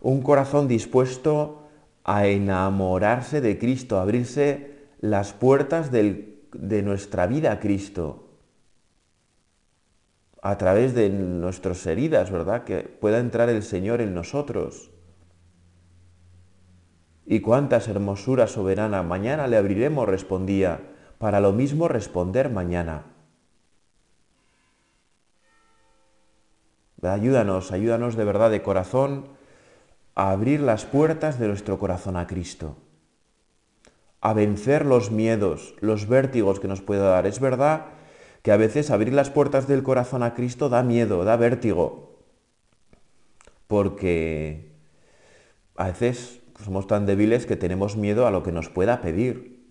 un 0.01 0.21
corazón 0.21 0.67
dispuesto 0.67 1.67
a 2.03 2.27
enamorarse 2.27 3.41
de 3.41 3.59
Cristo, 3.59 4.00
a 4.00 4.03
abrirse 4.03 4.88
las 5.01 5.33
puertas 5.33 5.91
de 5.91 6.81
nuestra 6.83 7.27
vida 7.27 7.51
a 7.51 7.59
Cristo, 7.59 8.25
a 10.46 10.60
través 10.60 10.94
de 10.94 11.10
nuestras 11.10 11.84
heridas, 11.88 12.30
¿verdad? 12.30 12.66
Que 12.66 12.84
pueda 12.84 13.18
entrar 13.18 13.50
el 13.50 13.64
Señor 13.64 14.00
en 14.00 14.14
nosotros. 14.14 14.92
Y 17.25 17.40
cuántas 17.40 17.88
hermosuras 17.88 18.52
soberana, 18.52 19.02
mañana 19.02 19.48
le 19.48 19.58
abriremos, 19.58 20.08
respondía, 20.08 20.82
para 21.18 21.40
lo 21.40 21.52
mismo 21.52 21.88
responder 21.88 22.52
mañana. 22.52 23.06
Ayúdanos, 27.02 27.72
ayúdanos 27.72 28.16
de 28.16 28.25
verdad 28.25 28.52
de 28.52 28.62
corazón 28.62 29.30
a 30.14 30.30
abrir 30.30 30.60
las 30.60 30.86
puertas 30.86 31.40
de 31.40 31.48
nuestro 31.48 31.80
corazón 31.80 32.18
a 32.18 32.28
Cristo, 32.28 32.78
a 34.22 34.34
vencer 34.34 34.86
los 34.86 35.10
miedos, 35.10 35.74
los 35.80 36.08
vértigos 36.08 36.60
que 36.60 36.68
nos 36.68 36.82
puede 36.82 37.02
dar. 37.02 37.25
Es 37.25 37.40
verdad 37.40 37.95
que 38.46 38.52
a 38.52 38.58
veces 38.58 38.92
abrir 38.92 39.12
las 39.12 39.32
puertas 39.32 39.68
del 39.68 39.82
corazón 39.82 40.22
a 40.22 40.36
Cristo 40.36 40.70
da 40.70 40.84
miedo, 40.84 41.25
da 41.25 41.36
vértigo, 41.36 42.22
porque 43.66 44.72
a 45.75 45.88
veces 45.88 46.44
somos 46.64 46.86
tan 46.86 47.08
débiles 47.08 47.48
que 47.48 47.56
tenemos 47.56 47.98
miedo 47.98 48.28
a 48.28 48.30
lo 48.30 48.44
que 48.44 48.52
nos 48.52 48.70
pueda 48.70 49.02
pedir. 49.02 49.66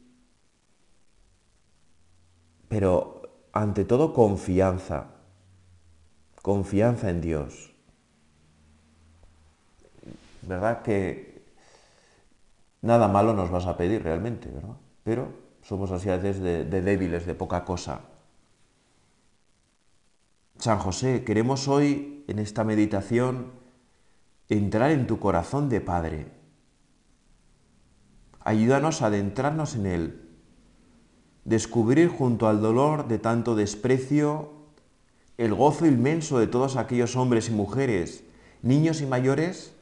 Pero 2.66 3.22
ante 3.52 3.84
todo 3.84 4.12
confianza, 4.12 5.06
confianza 6.42 7.10
en 7.10 7.20
Dios. 7.20 7.70
¿Verdad 10.42 10.82
que 10.82 11.44
nada 12.82 13.06
malo 13.06 13.34
nos 13.34 13.52
vas 13.52 13.66
a 13.66 13.76
pedir 13.76 14.02
realmente, 14.02 14.48
¿verdad? 14.50 14.74
Pero 15.04 15.28
somos 15.62 15.92
así 15.92 16.10
a 16.10 16.16
veces 16.16 16.42
de, 16.42 16.64
de 16.64 16.82
débiles, 16.82 17.24
de 17.24 17.36
poca 17.36 17.64
cosa. 17.64 18.13
San 20.64 20.78
José, 20.78 21.24
queremos 21.24 21.68
hoy 21.68 22.24
en 22.26 22.38
esta 22.38 22.64
meditación 22.64 23.52
entrar 24.48 24.92
en 24.92 25.06
tu 25.06 25.18
corazón 25.18 25.68
de 25.68 25.82
Padre. 25.82 26.28
Ayúdanos 28.40 29.02
a 29.02 29.08
adentrarnos 29.08 29.74
en 29.74 29.84
él, 29.84 30.22
descubrir 31.44 32.08
junto 32.08 32.48
al 32.48 32.62
dolor 32.62 33.08
de 33.08 33.18
tanto 33.18 33.54
desprecio 33.54 34.52
el 35.36 35.52
gozo 35.52 35.84
inmenso 35.84 36.38
de 36.38 36.46
todos 36.46 36.76
aquellos 36.76 37.14
hombres 37.14 37.50
y 37.50 37.52
mujeres, 37.52 38.24
niños 38.62 39.02
y 39.02 39.06
mayores, 39.06 39.74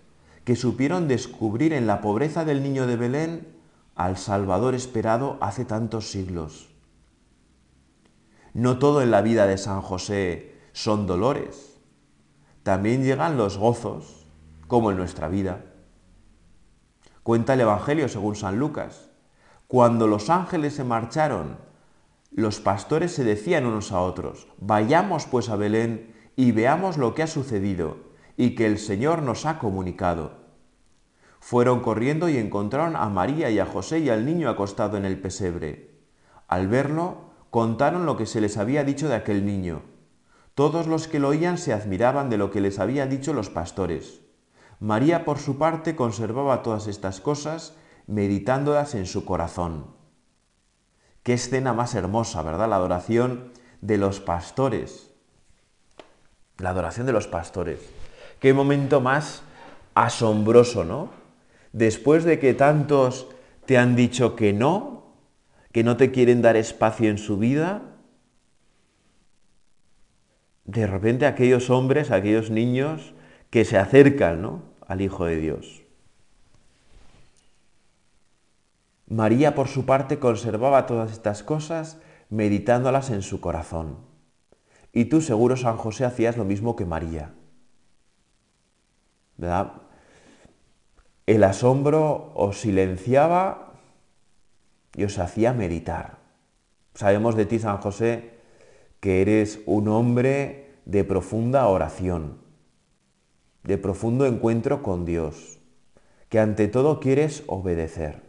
que 0.45 0.57
supieron 0.57 1.07
descubrir 1.07 1.75
en 1.75 1.87
la 1.87 2.01
pobreza 2.01 2.45
del 2.45 2.61
niño 2.61 2.89
de 2.89 2.97
Belén 2.97 3.47
al 3.95 4.17
Salvador 4.17 4.75
esperado 4.75 5.39
hace 5.41 5.65
tantos 5.65 6.11
siglos. 6.11 6.71
No 8.53 8.81
todo 8.81 9.01
en 9.01 9.13
la 9.13 9.23
vida 9.23 9.47
de 9.47 9.59
San 9.59 9.81
José 9.81 10.52
son 10.73 11.07
dolores, 11.07 11.81
también 12.63 13.05
llegan 13.05 13.37
los 13.37 13.59
gozos, 13.59 14.27
como 14.69 14.91
en 14.91 14.97
nuestra 14.97 15.29
vida. 15.29 15.65
Cuenta 17.23 17.55
el 17.55 17.61
Evangelio 17.61 18.09
según 18.09 18.37
San 18.37 18.59
Lucas. 18.59 19.11
Cuando 19.67 20.07
los 20.07 20.31
ángeles 20.31 20.75
se 20.75 20.85
marcharon, 20.85 21.59
los 22.31 22.61
pastores 22.61 23.13
se 23.13 23.25
decían 23.25 23.67
unos 23.67 23.93
a 23.93 24.01
otros, 24.01 24.49
vayamos 24.59 25.27
pues 25.27 25.49
a 25.49 25.57
Belén 25.57 26.15
y 26.37 26.53
veamos 26.53 26.97
lo 26.97 27.15
que 27.15 27.23
ha 27.23 27.27
sucedido 27.27 27.97
y 28.37 28.55
que 28.55 28.67
el 28.67 28.79
Señor 28.79 29.23
nos 29.23 29.45
ha 29.45 29.59
comunicado. 29.59 30.43
Fueron 31.41 31.81
corriendo 31.81 32.29
y 32.29 32.39
encontraron 32.39 32.97
a 32.97 33.09
María 33.09 33.51
y 33.51 33.59
a 33.59 33.67
José 33.67 33.99
y 33.99 34.09
al 34.09 34.25
niño 34.25 34.49
acostado 34.49 34.97
en 34.97 35.05
el 35.05 35.21
pesebre. 35.21 36.01
Al 36.49 36.69
verlo, 36.69 37.33
contaron 37.51 38.07
lo 38.07 38.17
que 38.17 38.27
se 38.27 38.41
les 38.41 38.57
había 38.57 38.85
dicho 38.85 39.09
de 39.09 39.17
aquel 39.17 39.45
niño. 39.45 39.83
Todos 40.55 40.87
los 40.87 41.09
que 41.09 41.19
lo 41.19 41.29
oían 41.29 41.57
se 41.57 41.73
admiraban 41.73 42.29
de 42.29 42.37
lo 42.37 42.51
que 42.51 42.61
les 42.61 42.79
había 42.79 43.07
dicho 43.07 43.33
los 43.33 43.49
pastores. 43.49 44.21
María, 44.81 45.25
por 45.25 45.39
su 45.39 45.59
parte, 45.59 45.97
conservaba 45.97 46.63
todas 46.63 46.89
estas 46.89 47.21
cosas, 47.21 47.75
meditándolas 48.07 48.95
en 48.95 49.07
su 49.07 49.25
corazón. 49.25 49.87
Qué 51.23 51.35
escena 51.35 51.73
más 51.73 51.95
hermosa, 51.95 52.43
¿verdad? 52.43 52.69
La 52.69 52.77
adoración 52.77 53.53
de 53.81 53.97
los 53.97 54.21
pastores. 54.21 55.11
La 56.59 56.71
adoración 56.71 57.07
de 57.07 57.13
los 57.13 57.29
pastores. 57.29 57.79
Qué 58.41 58.53
momento 58.53 59.01
más 59.01 59.43
asombroso, 59.95 60.85
¿no? 60.85 61.11
Después 61.73 62.25
de 62.25 62.39
que 62.39 62.55
tantos 62.55 63.29
te 63.67 63.79
han 63.79 63.97
dicho 63.97 64.37
que 64.37 64.53
no, 64.53 65.15
que 65.73 65.85
no 65.85 65.97
te 65.97 66.11
quieren 66.11 66.43
dar 66.43 66.57
espacio 66.57 67.09
en 67.09 67.19
su 67.19 67.39
vida, 67.39 67.92
de 70.73 70.87
repente 70.87 71.27
aquellos 71.27 71.69
hombres, 71.69 72.11
aquellos 72.11 72.51
niños 72.51 73.13
que 73.51 73.65
se 73.65 73.77
acercan 73.77 74.41
¿no? 74.41 74.63
al 74.87 75.03
Hijo 75.03 75.27
de 75.27 75.37
Dios. 75.37 75.83
María, 79.07 79.55
por 79.55 79.69
su 79.69 79.85
parte, 79.85 80.19
conservaba 80.19 80.87
todas 80.87 81.13
estas 81.13 81.43
cosas 81.43 81.99
meditándolas 82.31 83.11
en 83.11 83.21
su 83.21 83.43
corazón. 83.43 83.99
Y 84.95 85.07
tú, 85.07 85.21
seguro, 85.21 85.59
San 85.59 85.77
José, 85.77 86.07
hacías 86.07 86.39
lo 86.39 86.45
mismo 86.45 86.75
que 86.75 86.87
María. 86.87 87.35
¿Verdad? 89.37 89.75
El 91.27 91.45
asombro 91.45 92.33
os 92.35 92.61
silenciaba 92.61 93.75
y 94.97 95.05
os 95.05 95.19
hacía 95.19 95.53
meditar. 95.53 96.19
Sabemos 96.95 97.37
de 97.37 97.45
ti, 97.45 97.59
San 97.59 97.79
José, 97.79 98.39
que 99.01 99.21
eres 99.21 99.61
un 99.67 99.89
hombre 99.89 100.62
de 100.85 101.05
profunda 101.05 101.67
oración, 101.67 102.39
de 103.65 103.79
profundo 103.79 104.27
encuentro 104.27 104.83
con 104.83 105.05
Dios, 105.05 105.59
que 106.29 106.41
ante 106.41 106.69
todo 106.69 107.01
quieres 107.01 107.45
obedecer. 107.47 108.23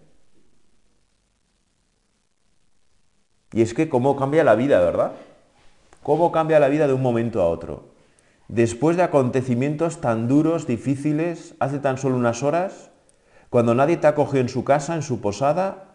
Y 3.54 3.62
es 3.62 3.74
que 3.74 3.90
cómo 3.90 4.16
cambia 4.16 4.44
la 4.44 4.56
vida, 4.56 4.80
¿verdad? 4.80 5.14
¿Cómo 6.02 6.32
cambia 6.32 6.60
la 6.60 6.70
vida 6.70 6.88
de 6.88 6.94
un 6.94 7.02
momento 7.02 7.42
a 7.42 7.48
otro? 7.48 7.94
Después 8.48 8.98
de 8.98 9.04
acontecimientos 9.04 10.02
tan 10.02 10.28
duros, 10.28 10.68
difíciles, 10.68 11.56
hace 11.60 11.80
tan 11.80 11.98
solo 11.98 12.18
unas 12.18 12.44
horas, 12.44 12.92
cuando 13.50 13.74
nadie 13.74 13.98
te 13.98 14.08
acogió 14.08 14.40
en 14.42 14.50
su 14.50 14.64
casa, 14.64 14.96
en 14.96 15.02
su 15.02 15.22
posada, 15.22 15.94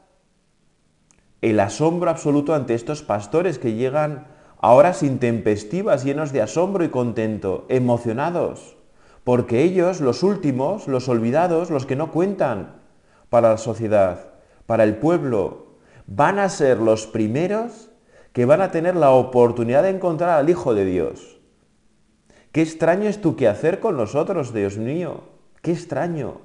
el 1.40 1.60
asombro 1.60 2.10
absoluto 2.10 2.54
ante 2.54 2.74
estos 2.74 3.02
pastores 3.02 3.58
que 3.58 3.74
llegan 3.74 4.26
ahora 4.60 4.94
intempestivas, 5.02 6.04
llenos 6.04 6.32
de 6.32 6.42
asombro 6.42 6.84
y 6.84 6.88
contento, 6.88 7.66
emocionados, 7.68 8.76
porque 9.24 9.62
ellos, 9.62 10.00
los 10.00 10.22
últimos, 10.22 10.88
los 10.88 11.08
olvidados, 11.08 11.70
los 11.70 11.86
que 11.86 11.96
no 11.96 12.10
cuentan 12.10 12.80
para 13.30 13.50
la 13.50 13.58
sociedad, 13.58 14.30
para 14.66 14.84
el 14.84 14.96
pueblo, 14.96 15.66
van 16.06 16.38
a 16.38 16.48
ser 16.48 16.78
los 16.78 17.06
primeros 17.06 17.90
que 18.32 18.44
van 18.44 18.60
a 18.60 18.70
tener 18.70 18.96
la 18.96 19.10
oportunidad 19.10 19.82
de 19.82 19.90
encontrar 19.90 20.30
al 20.30 20.48
Hijo 20.48 20.74
de 20.74 20.84
Dios. 20.84 21.38
Qué 22.52 22.62
extraño 22.62 23.08
es 23.08 23.20
tu 23.20 23.36
quehacer 23.36 23.80
con 23.80 23.96
nosotros, 23.96 24.54
Dios 24.54 24.78
mío. 24.78 25.22
Qué 25.60 25.72
extraño. 25.72 26.40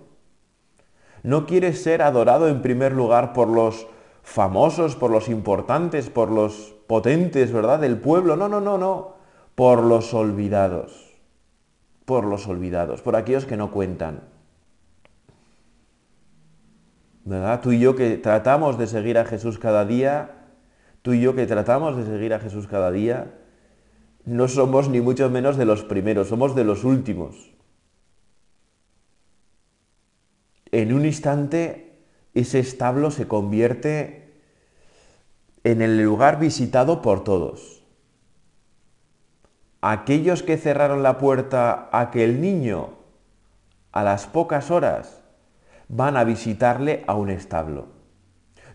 No 1.24 1.46
quieres 1.46 1.82
ser 1.82 2.02
adorado 2.02 2.50
en 2.50 2.62
primer 2.62 2.92
lugar 2.92 3.32
por 3.32 3.48
los 3.48 3.88
famosos, 4.24 4.96
por 4.96 5.12
los 5.12 5.30
importantes, 5.30 6.10
por 6.10 6.30
los 6.30 6.73
potentes, 6.88 7.52
¿verdad? 7.52 7.80
Del 7.80 7.98
pueblo. 7.98 8.36
No, 8.36 8.48
no, 8.50 8.62
no, 8.62 8.78
no. 8.78 9.16
Por 9.56 9.84
los 9.84 10.14
olvidados. 10.14 11.14
Por 12.06 12.26
los 12.26 12.48
olvidados, 12.48 13.02
por 13.02 13.16
aquellos 13.16 13.46
que 13.46 13.58
no 13.58 13.72
cuentan. 13.72 14.22
¿Verdad? 17.26 17.62
Tú 17.62 17.72
y 17.72 17.80
yo 17.80 17.96
que 17.96 18.18
tratamos 18.18 18.78
de 18.78 18.88
seguir 18.88 19.18
a 19.18 19.24
Jesús 19.24 19.58
cada 19.58 19.86
día, 19.86 20.50
tú 21.02 21.14
y 21.14 21.22
yo 21.22 21.36
que 21.36 21.46
tratamos 21.46 21.96
de 21.96 22.06
seguir 22.06 22.34
a 22.34 22.40
Jesús 22.40 22.68
cada 22.68 22.92
día, 22.92 23.34
no 24.26 24.50
somos 24.50 24.90
ni 24.90 25.00
mucho 25.00 25.30
menos 25.30 25.56
de 25.56 25.66
los 25.66 25.84
primeros, 25.84 26.28
somos 26.28 26.56
de 26.56 26.66
los 26.66 26.84
últimos. 26.84 27.54
En 30.72 30.94
un 30.94 31.06
instante 31.06 31.94
ese 32.34 32.60
establo 32.60 33.12
se 33.12 33.28
convierte 33.28 34.23
en 35.64 35.82
el 35.82 36.02
lugar 36.04 36.40
visitado 36.40 37.02
por 37.02 37.24
todos. 37.24 37.84
Aquellos 39.82 40.44
que 40.44 40.58
cerraron 40.58 41.04
la 41.04 41.18
puerta 41.18 41.90
a 41.92 42.12
que 42.12 42.24
el 42.24 42.42
niño, 42.42 42.90
a 43.92 44.04
las 44.04 44.28
pocas 44.28 44.72
horas, 44.72 45.22
van 45.88 46.18
a 46.18 46.24
visitarle 46.24 47.04
a 47.08 47.16
un 47.16 47.30
establo. 47.30 47.88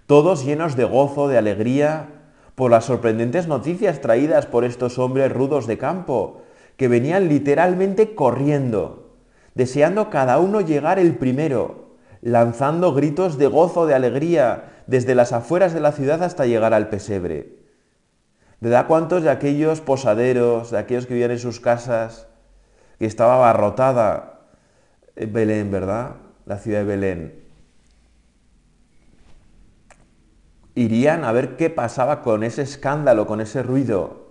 Todos 0.06 0.44
llenos 0.44 0.76
de 0.76 0.84
gozo, 0.84 1.28
de 1.28 1.36
alegría, 1.36 2.08
por 2.54 2.70
las 2.70 2.86
sorprendentes 2.86 3.48
noticias 3.48 4.00
traídas 4.00 4.46
por 4.46 4.64
estos 4.64 4.98
hombres 4.98 5.30
rudos 5.32 5.66
de 5.66 5.78
campo, 5.78 6.42
que 6.76 6.88
venían 6.88 7.28
literalmente 7.28 8.14
corriendo, 8.14 9.16
deseando 9.54 10.08
cada 10.10 10.38
uno 10.38 10.60
llegar 10.60 10.98
el 10.98 11.16
primero, 11.16 11.87
lanzando 12.22 12.94
gritos 12.94 13.38
de 13.38 13.46
gozo, 13.46 13.86
de 13.86 13.94
alegría, 13.94 14.82
desde 14.86 15.14
las 15.14 15.32
afueras 15.32 15.72
de 15.74 15.80
la 15.80 15.92
ciudad 15.92 16.22
hasta 16.22 16.46
llegar 16.46 16.74
al 16.74 16.88
pesebre. 16.88 17.58
¿Verdad 18.60 18.86
cuántos 18.86 19.22
de 19.22 19.30
aquellos 19.30 19.80
posaderos, 19.80 20.70
de 20.70 20.78
aquellos 20.78 21.06
que 21.06 21.14
vivían 21.14 21.30
en 21.30 21.38
sus 21.38 21.60
casas, 21.60 22.26
que 22.98 23.06
estaba 23.06 23.34
abarrotada 23.34 24.38
Belén, 25.26 25.70
¿verdad? 25.70 26.16
La 26.46 26.58
ciudad 26.58 26.80
de 26.80 26.84
Belén. 26.84 27.34
Irían 30.74 31.24
a 31.24 31.32
ver 31.32 31.56
qué 31.56 31.70
pasaba 31.70 32.22
con 32.22 32.44
ese 32.44 32.62
escándalo, 32.62 33.26
con 33.26 33.40
ese 33.40 33.62
ruido. 33.62 34.28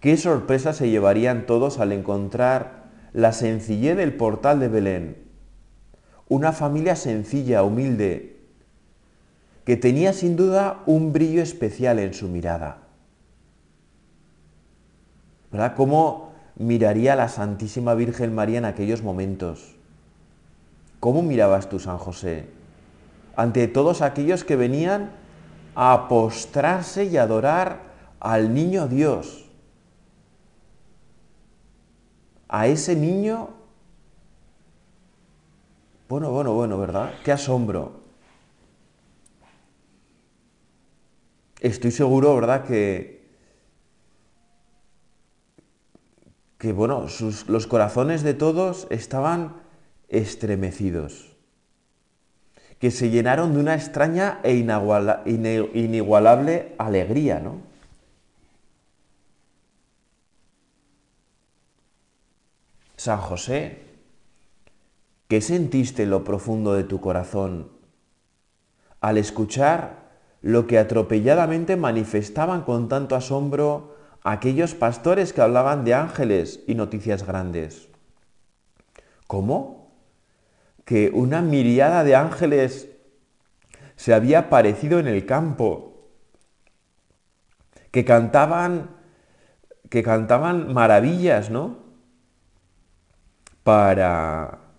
Qué 0.00 0.16
sorpresa 0.16 0.72
se 0.72 0.88
llevarían 0.88 1.44
todos 1.44 1.78
al 1.78 1.92
encontrar 1.92 2.84
la 3.12 3.32
sencillez 3.32 3.96
del 3.96 4.14
portal 4.14 4.58
de 4.60 4.68
Belén. 4.68 5.19
Una 6.30 6.52
familia 6.52 6.94
sencilla, 6.94 7.64
humilde, 7.64 8.36
que 9.64 9.76
tenía 9.76 10.12
sin 10.12 10.36
duda 10.36 10.78
un 10.86 11.12
brillo 11.12 11.42
especial 11.42 11.98
en 11.98 12.14
su 12.14 12.28
mirada. 12.28 12.78
¿Verdad? 15.50 15.74
¿Cómo 15.76 16.32
miraría 16.54 17.16
la 17.16 17.28
Santísima 17.28 17.94
Virgen 17.94 18.32
María 18.32 18.58
en 18.58 18.64
aquellos 18.64 19.02
momentos? 19.02 19.74
¿Cómo 21.00 21.20
mirabas 21.20 21.68
tú, 21.68 21.80
San 21.80 21.98
José? 21.98 22.46
Ante 23.34 23.66
todos 23.66 24.00
aquellos 24.00 24.44
que 24.44 24.54
venían 24.54 25.10
a 25.74 26.06
postrarse 26.06 27.06
y 27.06 27.16
adorar 27.16 27.80
al 28.20 28.54
niño 28.54 28.86
Dios. 28.86 29.50
A 32.48 32.68
ese 32.68 32.94
niño 32.94 33.59
Bueno, 36.10 36.32
bueno, 36.32 36.54
bueno, 36.54 36.76
¿verdad? 36.76 37.14
Qué 37.22 37.30
asombro. 37.30 38.00
Estoy 41.60 41.92
seguro, 41.92 42.34
¿verdad? 42.34 42.64
Que, 42.64 43.22
que 46.58 46.72
bueno, 46.72 47.06
los 47.46 47.66
corazones 47.68 48.24
de 48.24 48.34
todos 48.34 48.88
estaban 48.90 49.54
estremecidos, 50.08 51.36
que 52.80 52.90
se 52.90 53.10
llenaron 53.10 53.54
de 53.54 53.60
una 53.60 53.76
extraña 53.76 54.40
e 54.42 54.56
inigualable 54.56 56.74
alegría, 56.78 57.38
¿no? 57.38 57.60
San 62.96 63.18
José, 63.18 63.89
¿qué 65.30 65.40
sentiste 65.40 66.02
en 66.02 66.10
lo 66.10 66.24
profundo 66.24 66.74
de 66.74 66.82
tu 66.82 67.00
corazón 67.00 67.70
al 69.00 69.16
escuchar 69.16 70.10
lo 70.42 70.66
que 70.66 70.76
atropelladamente 70.76 71.76
manifestaban 71.76 72.62
con 72.62 72.88
tanto 72.88 73.14
asombro 73.14 73.96
aquellos 74.24 74.74
pastores 74.74 75.32
que 75.32 75.40
hablaban 75.40 75.84
de 75.84 75.94
ángeles 75.94 76.64
y 76.66 76.74
noticias 76.74 77.24
grandes? 77.24 77.88
¿Cómo? 79.28 79.92
Que 80.84 81.12
una 81.14 81.42
miriada 81.42 82.02
de 82.02 82.16
ángeles 82.16 82.88
se 83.94 84.12
había 84.12 84.40
aparecido 84.40 84.98
en 84.98 85.06
el 85.06 85.26
campo, 85.26 86.10
que 87.92 88.04
cantaban, 88.04 88.90
que 89.88 90.02
cantaban 90.02 90.74
maravillas, 90.74 91.50
¿no? 91.50 91.88
para 93.62 94.69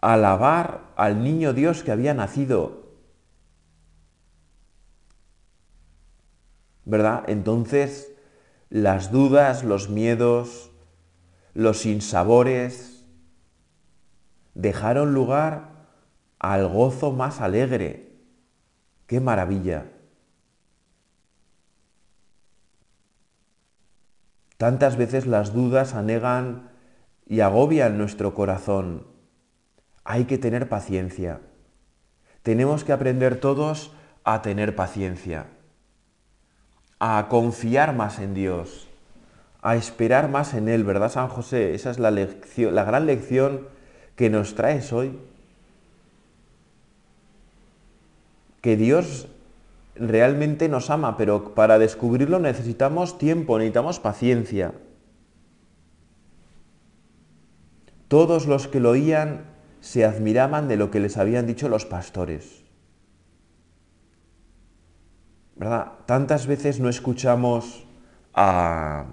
alabar 0.00 0.92
al 0.96 1.22
niño 1.22 1.52
Dios 1.52 1.82
que 1.82 1.92
había 1.92 2.14
nacido. 2.14 2.88
¿Verdad? 6.84 7.24
Entonces 7.28 8.12
las 8.70 9.10
dudas, 9.10 9.64
los 9.64 9.88
miedos, 9.88 10.70
los 11.54 11.78
sinsabores 11.78 13.06
dejaron 14.54 15.14
lugar 15.14 15.86
al 16.38 16.68
gozo 16.68 17.12
más 17.12 17.40
alegre. 17.40 18.12
¡Qué 19.06 19.20
maravilla! 19.20 19.86
Tantas 24.58 24.96
veces 24.96 25.26
las 25.26 25.54
dudas 25.54 25.94
anegan 25.94 26.70
y 27.26 27.40
agobia 27.40 27.88
nuestro 27.88 28.34
corazón. 28.34 29.17
Hay 30.10 30.24
que 30.24 30.38
tener 30.38 30.70
paciencia. 30.70 31.40
Tenemos 32.42 32.82
que 32.82 32.94
aprender 32.94 33.40
todos 33.40 33.92
a 34.24 34.40
tener 34.40 34.74
paciencia, 34.74 35.48
a 36.98 37.26
confiar 37.28 37.94
más 37.94 38.18
en 38.18 38.32
Dios, 38.32 38.88
a 39.60 39.76
esperar 39.76 40.30
más 40.30 40.54
en 40.54 40.70
Él, 40.70 40.82
¿verdad, 40.82 41.10
San 41.12 41.28
José? 41.28 41.74
Esa 41.74 41.90
es 41.90 41.98
la, 41.98 42.10
lección, 42.10 42.74
la 42.74 42.84
gran 42.84 43.04
lección 43.04 43.68
que 44.16 44.30
nos 44.30 44.54
traes 44.54 44.94
hoy. 44.94 45.18
Que 48.62 48.78
Dios 48.78 49.28
realmente 49.94 50.70
nos 50.70 50.88
ama, 50.88 51.18
pero 51.18 51.52
para 51.52 51.78
descubrirlo 51.78 52.38
necesitamos 52.38 53.18
tiempo, 53.18 53.58
necesitamos 53.58 54.00
paciencia. 54.00 54.72
Todos 58.08 58.46
los 58.46 58.68
que 58.68 58.80
lo 58.80 58.92
oían 58.92 59.57
se 59.80 60.04
admiraban 60.04 60.68
de 60.68 60.76
lo 60.76 60.90
que 60.90 61.00
les 61.00 61.16
habían 61.16 61.46
dicho 61.46 61.68
los 61.68 61.84
pastores. 61.84 62.64
¿Verdad? 65.56 65.92
Tantas 66.06 66.46
veces 66.46 66.80
no 66.80 66.88
escuchamos 66.88 67.86
a, 68.34 69.06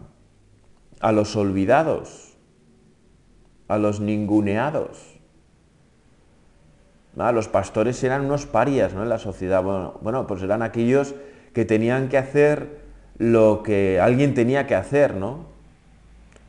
a 1.00 1.12
los 1.12 1.36
olvidados, 1.36 2.38
a 3.68 3.78
los 3.78 4.00
ninguneados. 4.00 5.16
Los 7.16 7.48
pastores 7.48 8.04
eran 8.04 8.26
unos 8.26 8.46
parias 8.46 8.94
¿no? 8.94 9.02
en 9.04 9.10
la 9.10 9.20
sociedad. 9.20 9.64
Bueno, 9.64 9.98
bueno, 10.02 10.28
pues 10.28 10.44
eran 10.44 10.62
aquellos 10.62 11.16
que 11.54 11.64
tenían 11.64 12.10
que 12.10 12.18
hacer 12.18 12.82
lo 13.18 13.64
que 13.64 14.02
alguien 14.02 14.34
tenía 14.34 14.68
que 14.68 14.76
hacer, 14.76 15.16
¿no? 15.16 15.55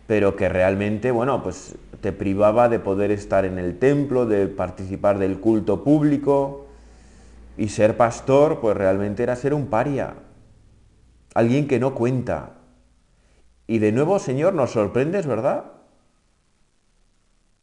Pero 0.06 0.36
que 0.36 0.48
realmente, 0.48 1.10
bueno, 1.10 1.42
pues 1.42 1.76
te 2.00 2.12
privaba 2.12 2.68
de 2.68 2.78
poder 2.78 3.10
estar 3.10 3.44
en 3.44 3.58
el 3.58 3.78
templo, 3.78 4.26
de 4.26 4.46
participar 4.46 5.18
del 5.18 5.40
culto 5.40 5.82
público, 5.82 6.66
y 7.56 7.68
ser 7.68 7.96
pastor, 7.96 8.60
pues 8.60 8.76
realmente 8.76 9.22
era 9.22 9.34
ser 9.34 9.54
un 9.54 9.66
paria, 9.66 10.14
alguien 11.34 11.66
que 11.66 11.80
no 11.80 11.94
cuenta. 11.94 12.52
Y 13.66 13.78
de 13.78 13.92
nuevo, 13.92 14.18
Señor, 14.18 14.54
nos 14.54 14.72
sorprendes, 14.72 15.26
¿verdad? 15.26 15.72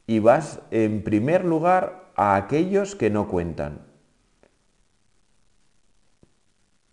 Y 0.07 0.19
vas 0.19 0.59
en 0.71 1.03
primer 1.03 1.45
lugar 1.45 2.11
a 2.15 2.35
aquellos 2.35 2.95
que 2.95 3.09
no 3.09 3.27
cuentan. 3.27 3.79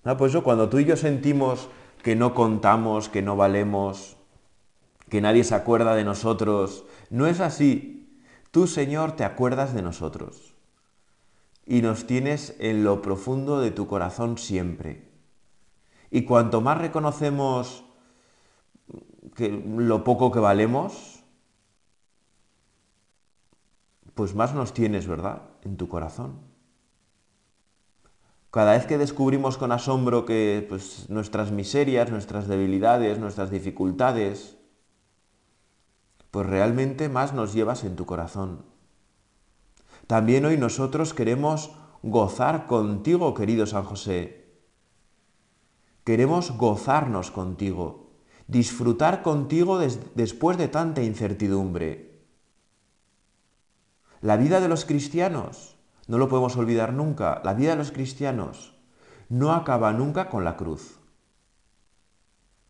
Ah, 0.04 0.16
pues 0.16 0.32
eso, 0.32 0.44
cuando 0.44 0.68
tú 0.68 0.78
y 0.78 0.84
yo 0.84 0.96
sentimos 0.96 1.68
que 2.02 2.16
no 2.16 2.34
contamos, 2.34 3.08
que 3.08 3.20
no 3.20 3.36
valemos, 3.36 4.16
que 5.10 5.20
nadie 5.20 5.44
se 5.44 5.54
acuerda 5.54 5.94
de 5.94 6.04
nosotros. 6.04 6.86
No 7.10 7.26
es 7.26 7.40
así. 7.40 8.18
Tú, 8.50 8.66
Señor, 8.66 9.12
te 9.12 9.24
acuerdas 9.24 9.74
de 9.74 9.82
nosotros 9.82 10.54
y 11.66 11.82
nos 11.82 12.06
tienes 12.06 12.56
en 12.58 12.82
lo 12.82 13.02
profundo 13.02 13.60
de 13.60 13.70
tu 13.70 13.86
corazón 13.86 14.38
siempre. 14.38 15.08
Y 16.10 16.24
cuanto 16.24 16.60
más 16.60 16.78
reconocemos 16.78 17.84
que 19.36 19.50
lo 19.50 20.02
poco 20.02 20.32
que 20.32 20.40
valemos, 20.40 21.22
pues 24.14 24.34
más 24.34 24.54
nos 24.54 24.72
tienes, 24.72 25.06
¿verdad?, 25.06 25.42
en 25.62 25.76
tu 25.76 25.88
corazón. 25.88 26.40
Cada 28.50 28.72
vez 28.72 28.86
que 28.86 28.98
descubrimos 28.98 29.56
con 29.56 29.70
asombro 29.70 30.26
que 30.26 30.66
pues, 30.68 31.08
nuestras 31.08 31.52
miserias, 31.52 32.10
nuestras 32.10 32.48
debilidades, 32.48 33.20
nuestras 33.20 33.50
dificultades, 33.50 34.59
pues 36.30 36.46
realmente 36.46 37.08
más 37.08 37.34
nos 37.34 37.52
llevas 37.52 37.84
en 37.84 37.96
tu 37.96 38.06
corazón. 38.06 38.64
También 40.06 40.44
hoy 40.44 40.56
nosotros 40.56 41.14
queremos 41.14 41.72
gozar 42.02 42.66
contigo, 42.66 43.34
querido 43.34 43.66
San 43.66 43.84
José. 43.84 44.58
Queremos 46.04 46.56
gozarnos 46.56 47.30
contigo, 47.30 48.10
disfrutar 48.46 49.22
contigo 49.22 49.78
después 50.14 50.56
de 50.56 50.68
tanta 50.68 51.02
incertidumbre. 51.02 52.24
La 54.20 54.36
vida 54.36 54.60
de 54.60 54.68
los 54.68 54.84
cristianos, 54.84 55.76
no 56.06 56.18
lo 56.18 56.28
podemos 56.28 56.56
olvidar 56.56 56.92
nunca, 56.92 57.40
la 57.44 57.54
vida 57.54 57.70
de 57.70 57.76
los 57.76 57.92
cristianos 57.92 58.74
no 59.28 59.52
acaba 59.52 59.92
nunca 59.92 60.28
con 60.28 60.44
la 60.44 60.56
cruz. 60.56 60.98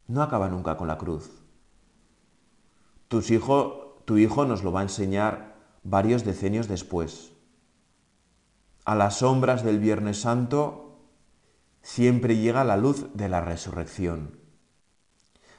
No 0.07 0.23
acaba 0.23 0.49
nunca 0.49 0.77
con 0.77 0.89
la 0.89 0.99
cruz 0.99 1.40
tu 3.11 4.19
hijo 4.19 4.45
nos 4.45 4.63
lo 4.63 4.71
va 4.71 4.81
a 4.81 4.85
enseñar 4.85 5.57
varios 5.83 6.25
decenios 6.25 6.69
después. 6.69 7.33
A 8.85 8.95
las 8.95 9.19
sombras 9.19 9.65
del 9.65 9.81
Viernes 9.81 10.21
Santo 10.21 11.01
siempre 11.83 12.37
llega 12.37 12.63
la 12.63 12.77
luz 12.77 13.09
de 13.15 13.29
la 13.29 13.41
resurrección. 13.41 14.39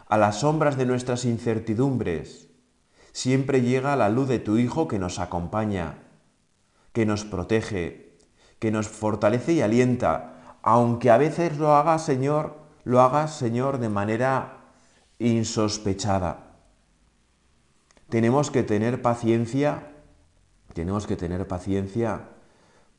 A 0.07 0.17
las 0.17 0.39
sombras 0.39 0.77
de 0.77 0.85
nuestras 0.85 1.25
incertidumbres 1.25 2.49
siempre 3.11 3.61
llega 3.61 3.97
la 3.97 4.09
luz 4.09 4.29
de 4.29 4.39
tu 4.39 4.57
Hijo 4.57 4.87
que 4.87 4.99
nos 4.99 5.19
acompaña, 5.19 6.03
que 6.93 7.05
nos 7.05 7.25
protege, 7.25 8.17
que 8.59 8.71
nos 8.71 8.87
fortalece 8.87 9.51
y 9.53 9.61
alienta, 9.61 10.57
aunque 10.61 11.11
a 11.11 11.17
veces 11.17 11.57
lo 11.57 11.75
haga, 11.75 11.99
Señor, 11.99 12.55
lo 12.85 13.01
hagas, 13.01 13.35
Señor, 13.35 13.79
de 13.79 13.89
manera 13.89 14.57
insospechada. 15.19 16.50
Tenemos 18.11 18.51
que 18.51 18.61
tener 18.61 19.01
paciencia, 19.01 19.87
tenemos 20.73 21.07
que 21.07 21.15
tener 21.15 21.47
paciencia 21.47 22.23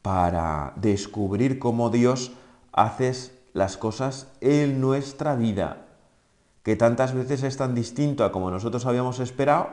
para 0.00 0.72
descubrir 0.76 1.58
cómo 1.58 1.90
Dios 1.90 2.32
hace 2.72 3.12
las 3.52 3.76
cosas 3.76 4.32
en 4.40 4.80
nuestra 4.80 5.36
vida, 5.36 5.84
que 6.62 6.76
tantas 6.76 7.12
veces 7.12 7.42
es 7.42 7.58
tan 7.58 7.74
distinto 7.74 8.24
a 8.24 8.32
como 8.32 8.50
nosotros 8.50 8.86
habíamos 8.86 9.20
esperado 9.20 9.68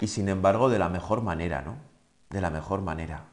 y 0.00 0.06
sin 0.06 0.30
embargo 0.30 0.70
de 0.70 0.78
la 0.78 0.88
mejor 0.88 1.20
manera, 1.20 1.60
¿no? 1.60 1.76
De 2.30 2.40
la 2.40 2.48
mejor 2.48 2.80
manera. 2.80 3.26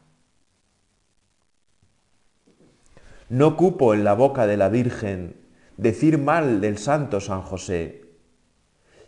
No 3.29 3.55
cupo 3.55 3.93
en 3.93 4.03
la 4.03 4.15
boca 4.15 4.47
de 4.47 4.57
la 4.57 4.67
Virgen 4.67 5.37
decir 5.77 6.17
mal 6.17 6.59
del 6.59 6.77
santo 6.77 7.21
San 7.21 7.41
José, 7.41 7.98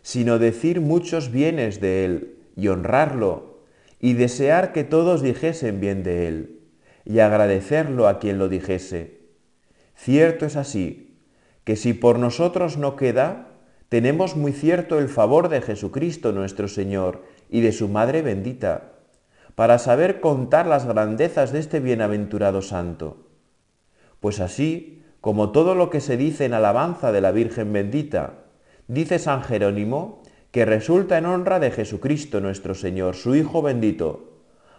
sino 0.02 0.38
decir 0.38 0.80
muchos 0.80 1.30
bienes 1.30 1.80
de 1.80 2.04
él 2.04 2.36
y 2.56 2.68
honrarlo 2.68 3.52
y 4.00 4.14
desear 4.14 4.72
que 4.72 4.84
todos 4.84 5.22
dijesen 5.22 5.80
bien 5.80 6.02
de 6.02 6.26
él, 6.26 6.60
y 7.04 7.20
agradecerlo 7.20 8.08
a 8.08 8.18
quien 8.18 8.38
lo 8.38 8.48
dijese. 8.48 9.20
Cierto 9.94 10.44
es 10.44 10.56
así, 10.56 11.20
que 11.64 11.76
si 11.76 11.92
por 11.92 12.18
nosotros 12.18 12.76
no 12.76 12.96
queda, 12.96 13.48
tenemos 13.88 14.36
muy 14.36 14.52
cierto 14.52 14.98
el 14.98 15.08
favor 15.08 15.48
de 15.48 15.62
Jesucristo 15.62 16.32
nuestro 16.32 16.66
Señor 16.66 17.22
y 17.48 17.60
de 17.60 17.70
su 17.70 17.88
Madre 17.88 18.22
bendita, 18.22 18.94
para 19.54 19.78
saber 19.78 20.20
contar 20.20 20.66
las 20.66 20.86
grandezas 20.86 21.52
de 21.52 21.60
este 21.60 21.78
bienaventurado 21.78 22.62
santo. 22.62 23.28
Pues 24.18 24.40
así, 24.40 25.04
como 25.20 25.52
todo 25.52 25.76
lo 25.76 25.90
que 25.90 26.00
se 26.00 26.16
dice 26.16 26.44
en 26.44 26.54
alabanza 26.54 27.12
de 27.12 27.20
la 27.20 27.30
Virgen 27.30 27.72
bendita, 27.72 28.41
dice 28.88 29.18
San 29.18 29.42
Jerónimo, 29.42 30.22
que 30.50 30.64
resulta 30.64 31.18
en 31.18 31.26
honra 31.26 31.60
de 31.60 31.70
Jesucristo 31.70 32.40
nuestro 32.40 32.74
Señor, 32.74 33.16
su 33.16 33.34
Hijo 33.34 33.62
bendito. 33.62 34.32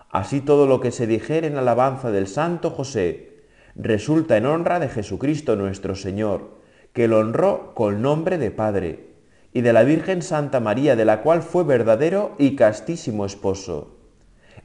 Así 0.09 0.41
todo 0.41 0.67
lo 0.67 0.79
que 0.79 0.91
se 0.91 1.07
dijere 1.07 1.47
en 1.47 1.57
alabanza 1.57 2.11
del 2.11 2.27
Santo 2.27 2.69
José, 2.69 3.41
resulta 3.75 4.37
en 4.37 4.45
honra 4.45 4.79
de 4.79 4.89
Jesucristo 4.89 5.55
nuestro 5.55 5.95
Señor, 5.95 6.51
que 6.93 7.07
lo 7.07 7.19
honró 7.19 7.73
con 7.73 8.03
nombre 8.03 8.37
de 8.37 8.51
Padre, 8.51 9.13
y 9.51 9.61
de 9.61 9.73
la 9.73 9.83
Virgen 9.83 10.21
Santa 10.21 10.59
María, 10.59 10.95
de 10.95 11.05
la 11.05 11.21
cual 11.21 11.41
fue 11.41 11.63
verdadero 11.63 12.35
y 12.37 12.55
castísimo 12.55 13.25
esposo. 13.25 13.95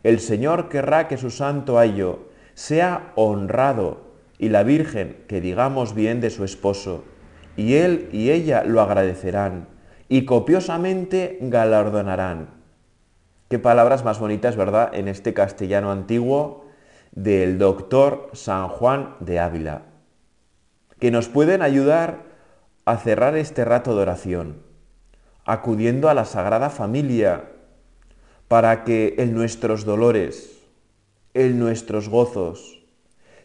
El 0.03 0.20
Señor 0.20 0.68
querrá 0.68 1.09
que 1.09 1.16
su 1.16 1.31
santo 1.31 1.79
ayo 1.79 2.29
sea 2.55 3.12
honrado, 3.14 4.09
y 4.38 4.51
la 4.51 4.62
Virgen 4.62 5.16
que 5.27 5.40
digamos 5.40 5.94
bien 5.94 6.20
de 6.20 6.31
su 6.31 6.44
esposo, 6.44 7.05
y 7.59 7.75
él 7.75 8.09
y 8.12 8.31
ella 8.31 8.62
lo 8.62 8.81
agradecerán 8.81 9.66
y 10.09 10.25
copiosamente 10.25 11.38
galardonarán. 11.40 12.51
Qué 13.49 13.59
palabras 13.59 14.05
más 14.05 14.21
bonitas, 14.21 14.55
¿verdad? 14.55 14.90
En 14.94 15.09
este 15.09 15.35
castellano 15.35 15.90
antiguo 15.90 16.66
del 17.11 17.59
doctor 17.59 18.31
San 18.33 18.68
Juan 18.68 19.16
de 19.18 19.40
Ávila, 19.40 19.83
que 21.01 21.11
nos 21.11 21.29
pueden 21.29 21.62
ayudar 21.62 22.23
a 22.85 22.97
cerrar 22.97 23.37
este 23.37 23.64
rato 23.64 23.97
de 23.97 24.03
oración, 24.03 24.62
acudiendo 25.44 26.09
a 26.09 26.14
la 26.14 26.27
Sagrada 26.27 26.71
Familia, 26.71 27.51
para 28.47 28.85
que 28.85 29.16
en 29.18 29.35
nuestros 29.35 29.85
dolores, 29.85 30.61
en 31.35 31.59
nuestros 31.59 32.09
gozos, 32.09 32.85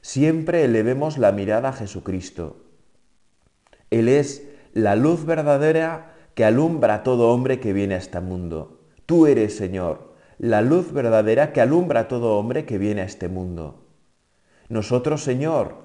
siempre 0.02 0.66
elevemos 0.66 1.18
la 1.18 1.32
mirada 1.32 1.70
a 1.70 1.74
Jesucristo. 1.74 2.58
Él 3.94 4.10
es 4.10 4.48
la 4.74 4.96
luz 4.96 5.24
verdadera 5.26 6.16
que 6.34 6.46
alumbra 6.46 6.96
a 6.96 7.04
todo 7.04 7.30
hombre 7.30 7.60
que 7.60 7.74
viene 7.74 7.94
a 7.94 8.00
este 8.00 8.20
mundo. 8.22 8.80
Tú 9.06 9.28
eres, 9.28 9.56
Señor, 9.56 10.16
la 10.40 10.64
luz 10.64 10.92
verdadera 10.92 11.54
que 11.54 11.62
alumbra 11.62 12.02
a 12.02 12.08
todo 12.08 12.40
hombre 12.40 12.66
que 12.66 12.80
viene 12.80 13.02
a 13.02 13.06
este 13.06 13.30
mundo. 13.30 13.86
Nosotros, 14.68 15.24
Señor, 15.24 15.76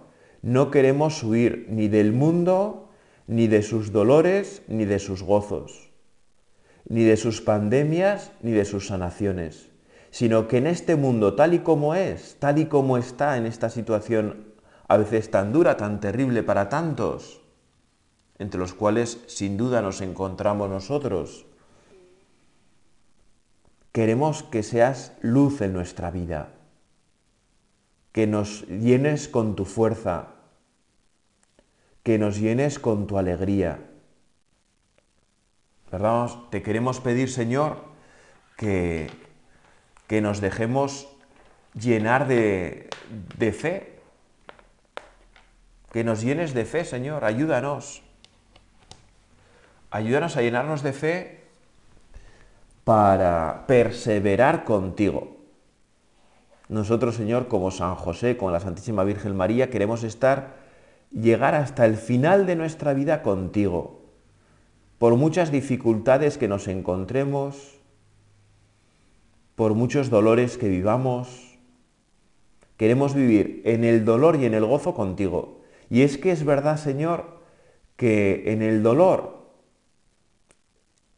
no 0.41 0.71
queremos 0.71 1.23
huir 1.23 1.67
ni 1.69 1.89
del 1.89 2.15
mundo, 2.15 2.89
ni 3.27 3.47
de 3.47 3.63
sus 3.63 3.93
dolores, 3.93 4.63
ni 4.69 4.87
de 4.87 5.01
sus 5.01 5.23
gozos, 5.23 5.91
ni 6.89 7.05
de 7.05 7.19
sus 7.19 7.43
pandemias, 7.43 8.33
ni 8.41 8.53
de 8.53 8.65
sus 8.65 8.87
sanaciones, 8.87 9.69
sino 10.11 10.49
que 10.49 10.57
en 10.57 10.67
este 10.67 10.97
mundo 10.97 11.35
tal 11.35 11.53
y 11.53 11.59
como 11.59 11.95
es, 11.95 12.37
tal 12.39 12.59
y 12.59 12.65
como 12.65 12.97
está 12.97 13.37
en 13.37 13.45
esta 13.45 13.69
situación 13.69 14.55
a 14.89 14.97
veces 14.97 15.31
tan 15.31 15.53
dura, 15.53 15.77
tan 15.77 16.01
terrible 16.01 16.43
para 16.43 16.71
tantos, 16.71 17.43
entre 18.39 18.61
los 18.61 18.75
cuales 18.75 19.19
sin 19.27 19.57
duda 19.57 19.83
nos 19.83 20.01
encontramos 20.01 20.71
nosotros. 20.71 21.47
Queremos 23.93 24.43
que 24.43 24.63
seas 24.63 25.13
luz 25.23 25.61
en 25.61 25.73
nuestra 25.73 26.11
vida, 26.11 26.53
que 28.13 28.27
nos 28.27 28.67
llenes 28.69 29.29
con 29.29 29.57
tu 29.57 29.65
fuerza, 29.65 30.29
que 32.03 32.19
nos 32.19 32.39
llenes 32.39 32.79
con 32.79 33.07
tu 33.07 33.19
alegría. 33.19 33.81
¿Verdad? 35.91 36.31
Te 36.51 36.63
queremos 36.63 37.01
pedir, 37.01 37.31
Señor, 37.31 37.79
que, 38.57 39.11
que 40.07 40.21
nos 40.21 40.41
dejemos 40.41 41.09
llenar 41.75 42.29
de, 42.29 42.89
de 43.39 43.53
fe, 43.53 43.99
que 45.93 46.05
nos 46.05 46.21
llenes 46.21 46.55
de 46.55 46.65
fe, 46.65 46.85
Señor, 46.85 47.25
ayúdanos. 47.25 48.03
Ayúdanos 49.91 50.37
a 50.37 50.43
llenarnos 50.43 50.83
de 50.83 50.93
fe 50.93 51.41
para 52.85 53.65
perseverar 53.67 54.65
contigo. 54.65 55.37
Nosotros, 56.69 57.15
Señor, 57.15 57.49
como 57.49 57.71
San 57.71 57.95
José, 57.95 58.37
como 58.37 58.51
la 58.51 58.61
Santísima 58.61 59.05
Virgen 59.05 59.35
María, 59.35 59.71
queremos 59.71 60.05
estar, 60.05 60.57
llegar 61.11 61.55
hasta 61.55 61.87
el 61.87 61.97
final 61.97 62.45
de 62.45 62.57
nuestra 62.57 62.93
vida 62.93 63.23
contigo. 63.23 64.03
Por 64.99 65.17
muchas 65.17 65.51
dificultades 65.51 66.37
que 66.37 66.49
nos 66.49 66.69
encontremos, 66.69 67.79
por 69.55 69.73
muchos 69.75 70.11
dolores 70.11 70.59
que 70.59 70.69
vivamos, 70.69 71.59
queremos 72.77 73.15
vivir 73.15 73.63
en 73.65 73.85
el 73.85 74.05
dolor 74.05 74.37
y 74.37 74.45
en 74.45 74.53
el 74.53 74.67
gozo 74.67 74.93
contigo. 74.93 75.63
Y 75.89 76.03
es 76.03 76.19
que 76.19 76.33
es 76.33 76.45
verdad, 76.45 76.77
Señor, 76.77 77.39
que 77.97 78.53
en 78.53 78.61
el 78.61 78.83
dolor 78.83 79.38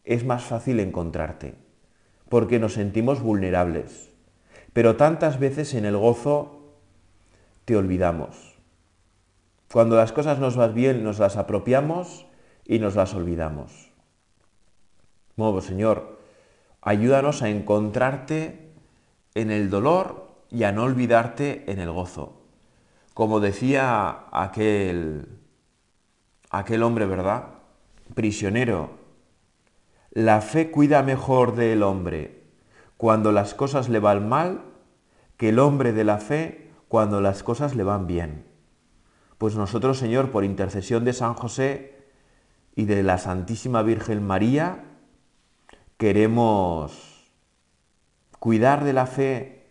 es 0.04 0.24
más 0.24 0.44
fácil 0.44 0.80
encontrarte, 0.80 1.54
porque 2.28 2.58
nos 2.58 2.74
sentimos 2.74 3.20
vulnerables. 3.20 4.10
Pero 4.72 4.96
tantas 4.96 5.38
veces 5.38 5.74
en 5.74 5.84
el 5.84 5.96
gozo 5.96 6.74
te 7.64 7.76
olvidamos. 7.76 8.58
Cuando 9.72 9.96
las 9.96 10.12
cosas 10.12 10.38
nos 10.38 10.56
van 10.56 10.74
bien, 10.74 11.04
nos 11.04 11.18
las 11.18 11.36
apropiamos 11.36 12.26
y 12.64 12.78
nos 12.78 12.96
las 12.96 13.14
olvidamos. 13.14 13.90
Bueno, 15.36 15.60
Señor, 15.60 16.18
ayúdanos 16.82 17.42
a 17.42 17.48
encontrarte 17.48 18.72
en 19.34 19.50
el 19.50 19.70
dolor 19.70 20.28
y 20.50 20.64
a 20.64 20.72
no 20.72 20.84
olvidarte 20.84 21.70
en 21.70 21.78
el 21.78 21.90
gozo. 21.90 22.42
Como 23.14 23.40
decía 23.40 24.24
aquel, 24.32 25.26
aquel 26.50 26.82
hombre, 26.82 27.06
¿verdad? 27.06 27.44
Prisionero 28.14 28.99
la 30.10 30.40
fe 30.40 30.70
cuida 30.70 31.02
mejor 31.02 31.54
del 31.54 31.82
hombre 31.82 32.42
cuando 32.96 33.32
las 33.32 33.54
cosas 33.54 33.88
le 33.88 34.00
van 34.00 34.28
mal 34.28 34.64
que 35.36 35.50
el 35.50 35.58
hombre 35.58 35.92
de 35.92 36.04
la 36.04 36.18
fe 36.18 36.70
cuando 36.88 37.20
las 37.20 37.42
cosas 37.42 37.74
le 37.76 37.84
van 37.84 38.06
bien. 38.06 38.44
Pues 39.38 39.56
nosotros, 39.56 39.98
Señor, 39.98 40.30
por 40.30 40.44
intercesión 40.44 41.04
de 41.04 41.12
San 41.12 41.34
José 41.34 42.08
y 42.74 42.84
de 42.84 43.02
la 43.02 43.16
Santísima 43.16 43.82
Virgen 43.82 44.26
María, 44.26 44.84
queremos 45.96 47.32
cuidar 48.38 48.84
de 48.84 48.92
la 48.92 49.06
fe 49.06 49.68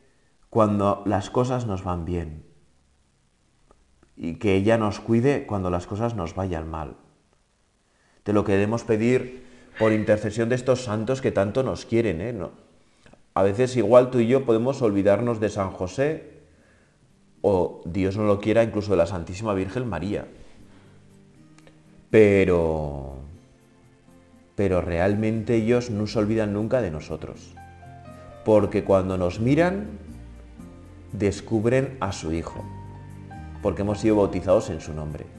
cuando 0.49 1.03
las 1.05 1.29
cosas 1.29 1.67
nos 1.67 1.83
van 1.83 2.05
bien 2.05 2.45
y 4.15 4.35
que 4.35 4.55
ella 4.55 4.77
nos 4.77 4.99
cuide 4.99 5.45
cuando 5.45 5.69
las 5.69 5.85
cosas 5.85 6.15
nos 6.15 6.33
vayan 6.33 6.69
mal. 6.69 6.97
Te 8.23 8.33
lo 8.33 8.43
queremos 8.43 8.83
pedir 8.83 9.48
por 9.79 9.93
intercesión 9.93 10.49
de 10.49 10.55
estos 10.55 10.83
santos 10.83 11.21
que 11.21 11.31
tanto 11.31 11.63
nos 11.63 11.85
quieren. 11.85 12.21
¿eh? 12.21 12.33
¿No? 12.33 12.51
A 13.33 13.43
veces 13.43 13.77
igual 13.77 14.11
tú 14.11 14.19
y 14.19 14.27
yo 14.27 14.45
podemos 14.45 14.81
olvidarnos 14.81 15.39
de 15.39 15.49
San 15.49 15.71
José 15.71 16.39
o 17.41 17.81
Dios 17.85 18.17
no 18.17 18.25
lo 18.25 18.41
quiera 18.41 18.61
incluso 18.63 18.91
de 18.91 18.97
la 18.97 19.05
Santísima 19.05 19.53
Virgen 19.53 19.87
María. 19.87 20.27
Pero, 22.11 23.15
pero 24.55 24.81
realmente 24.81 25.55
ellos 25.55 25.89
no 25.89 26.05
se 26.05 26.19
olvidan 26.19 26.53
nunca 26.53 26.81
de 26.81 26.91
nosotros. 26.91 27.55
Porque 28.43 28.83
cuando 28.83 29.17
nos 29.17 29.39
miran, 29.39 29.87
descubren 31.13 31.95
a 32.01 32.11
su 32.11 32.33
Hijo. 32.33 32.65
Porque 33.61 33.83
hemos 33.83 33.99
sido 33.99 34.17
bautizados 34.17 34.69
en 34.69 34.81
su 34.81 34.93
nombre. 34.93 35.38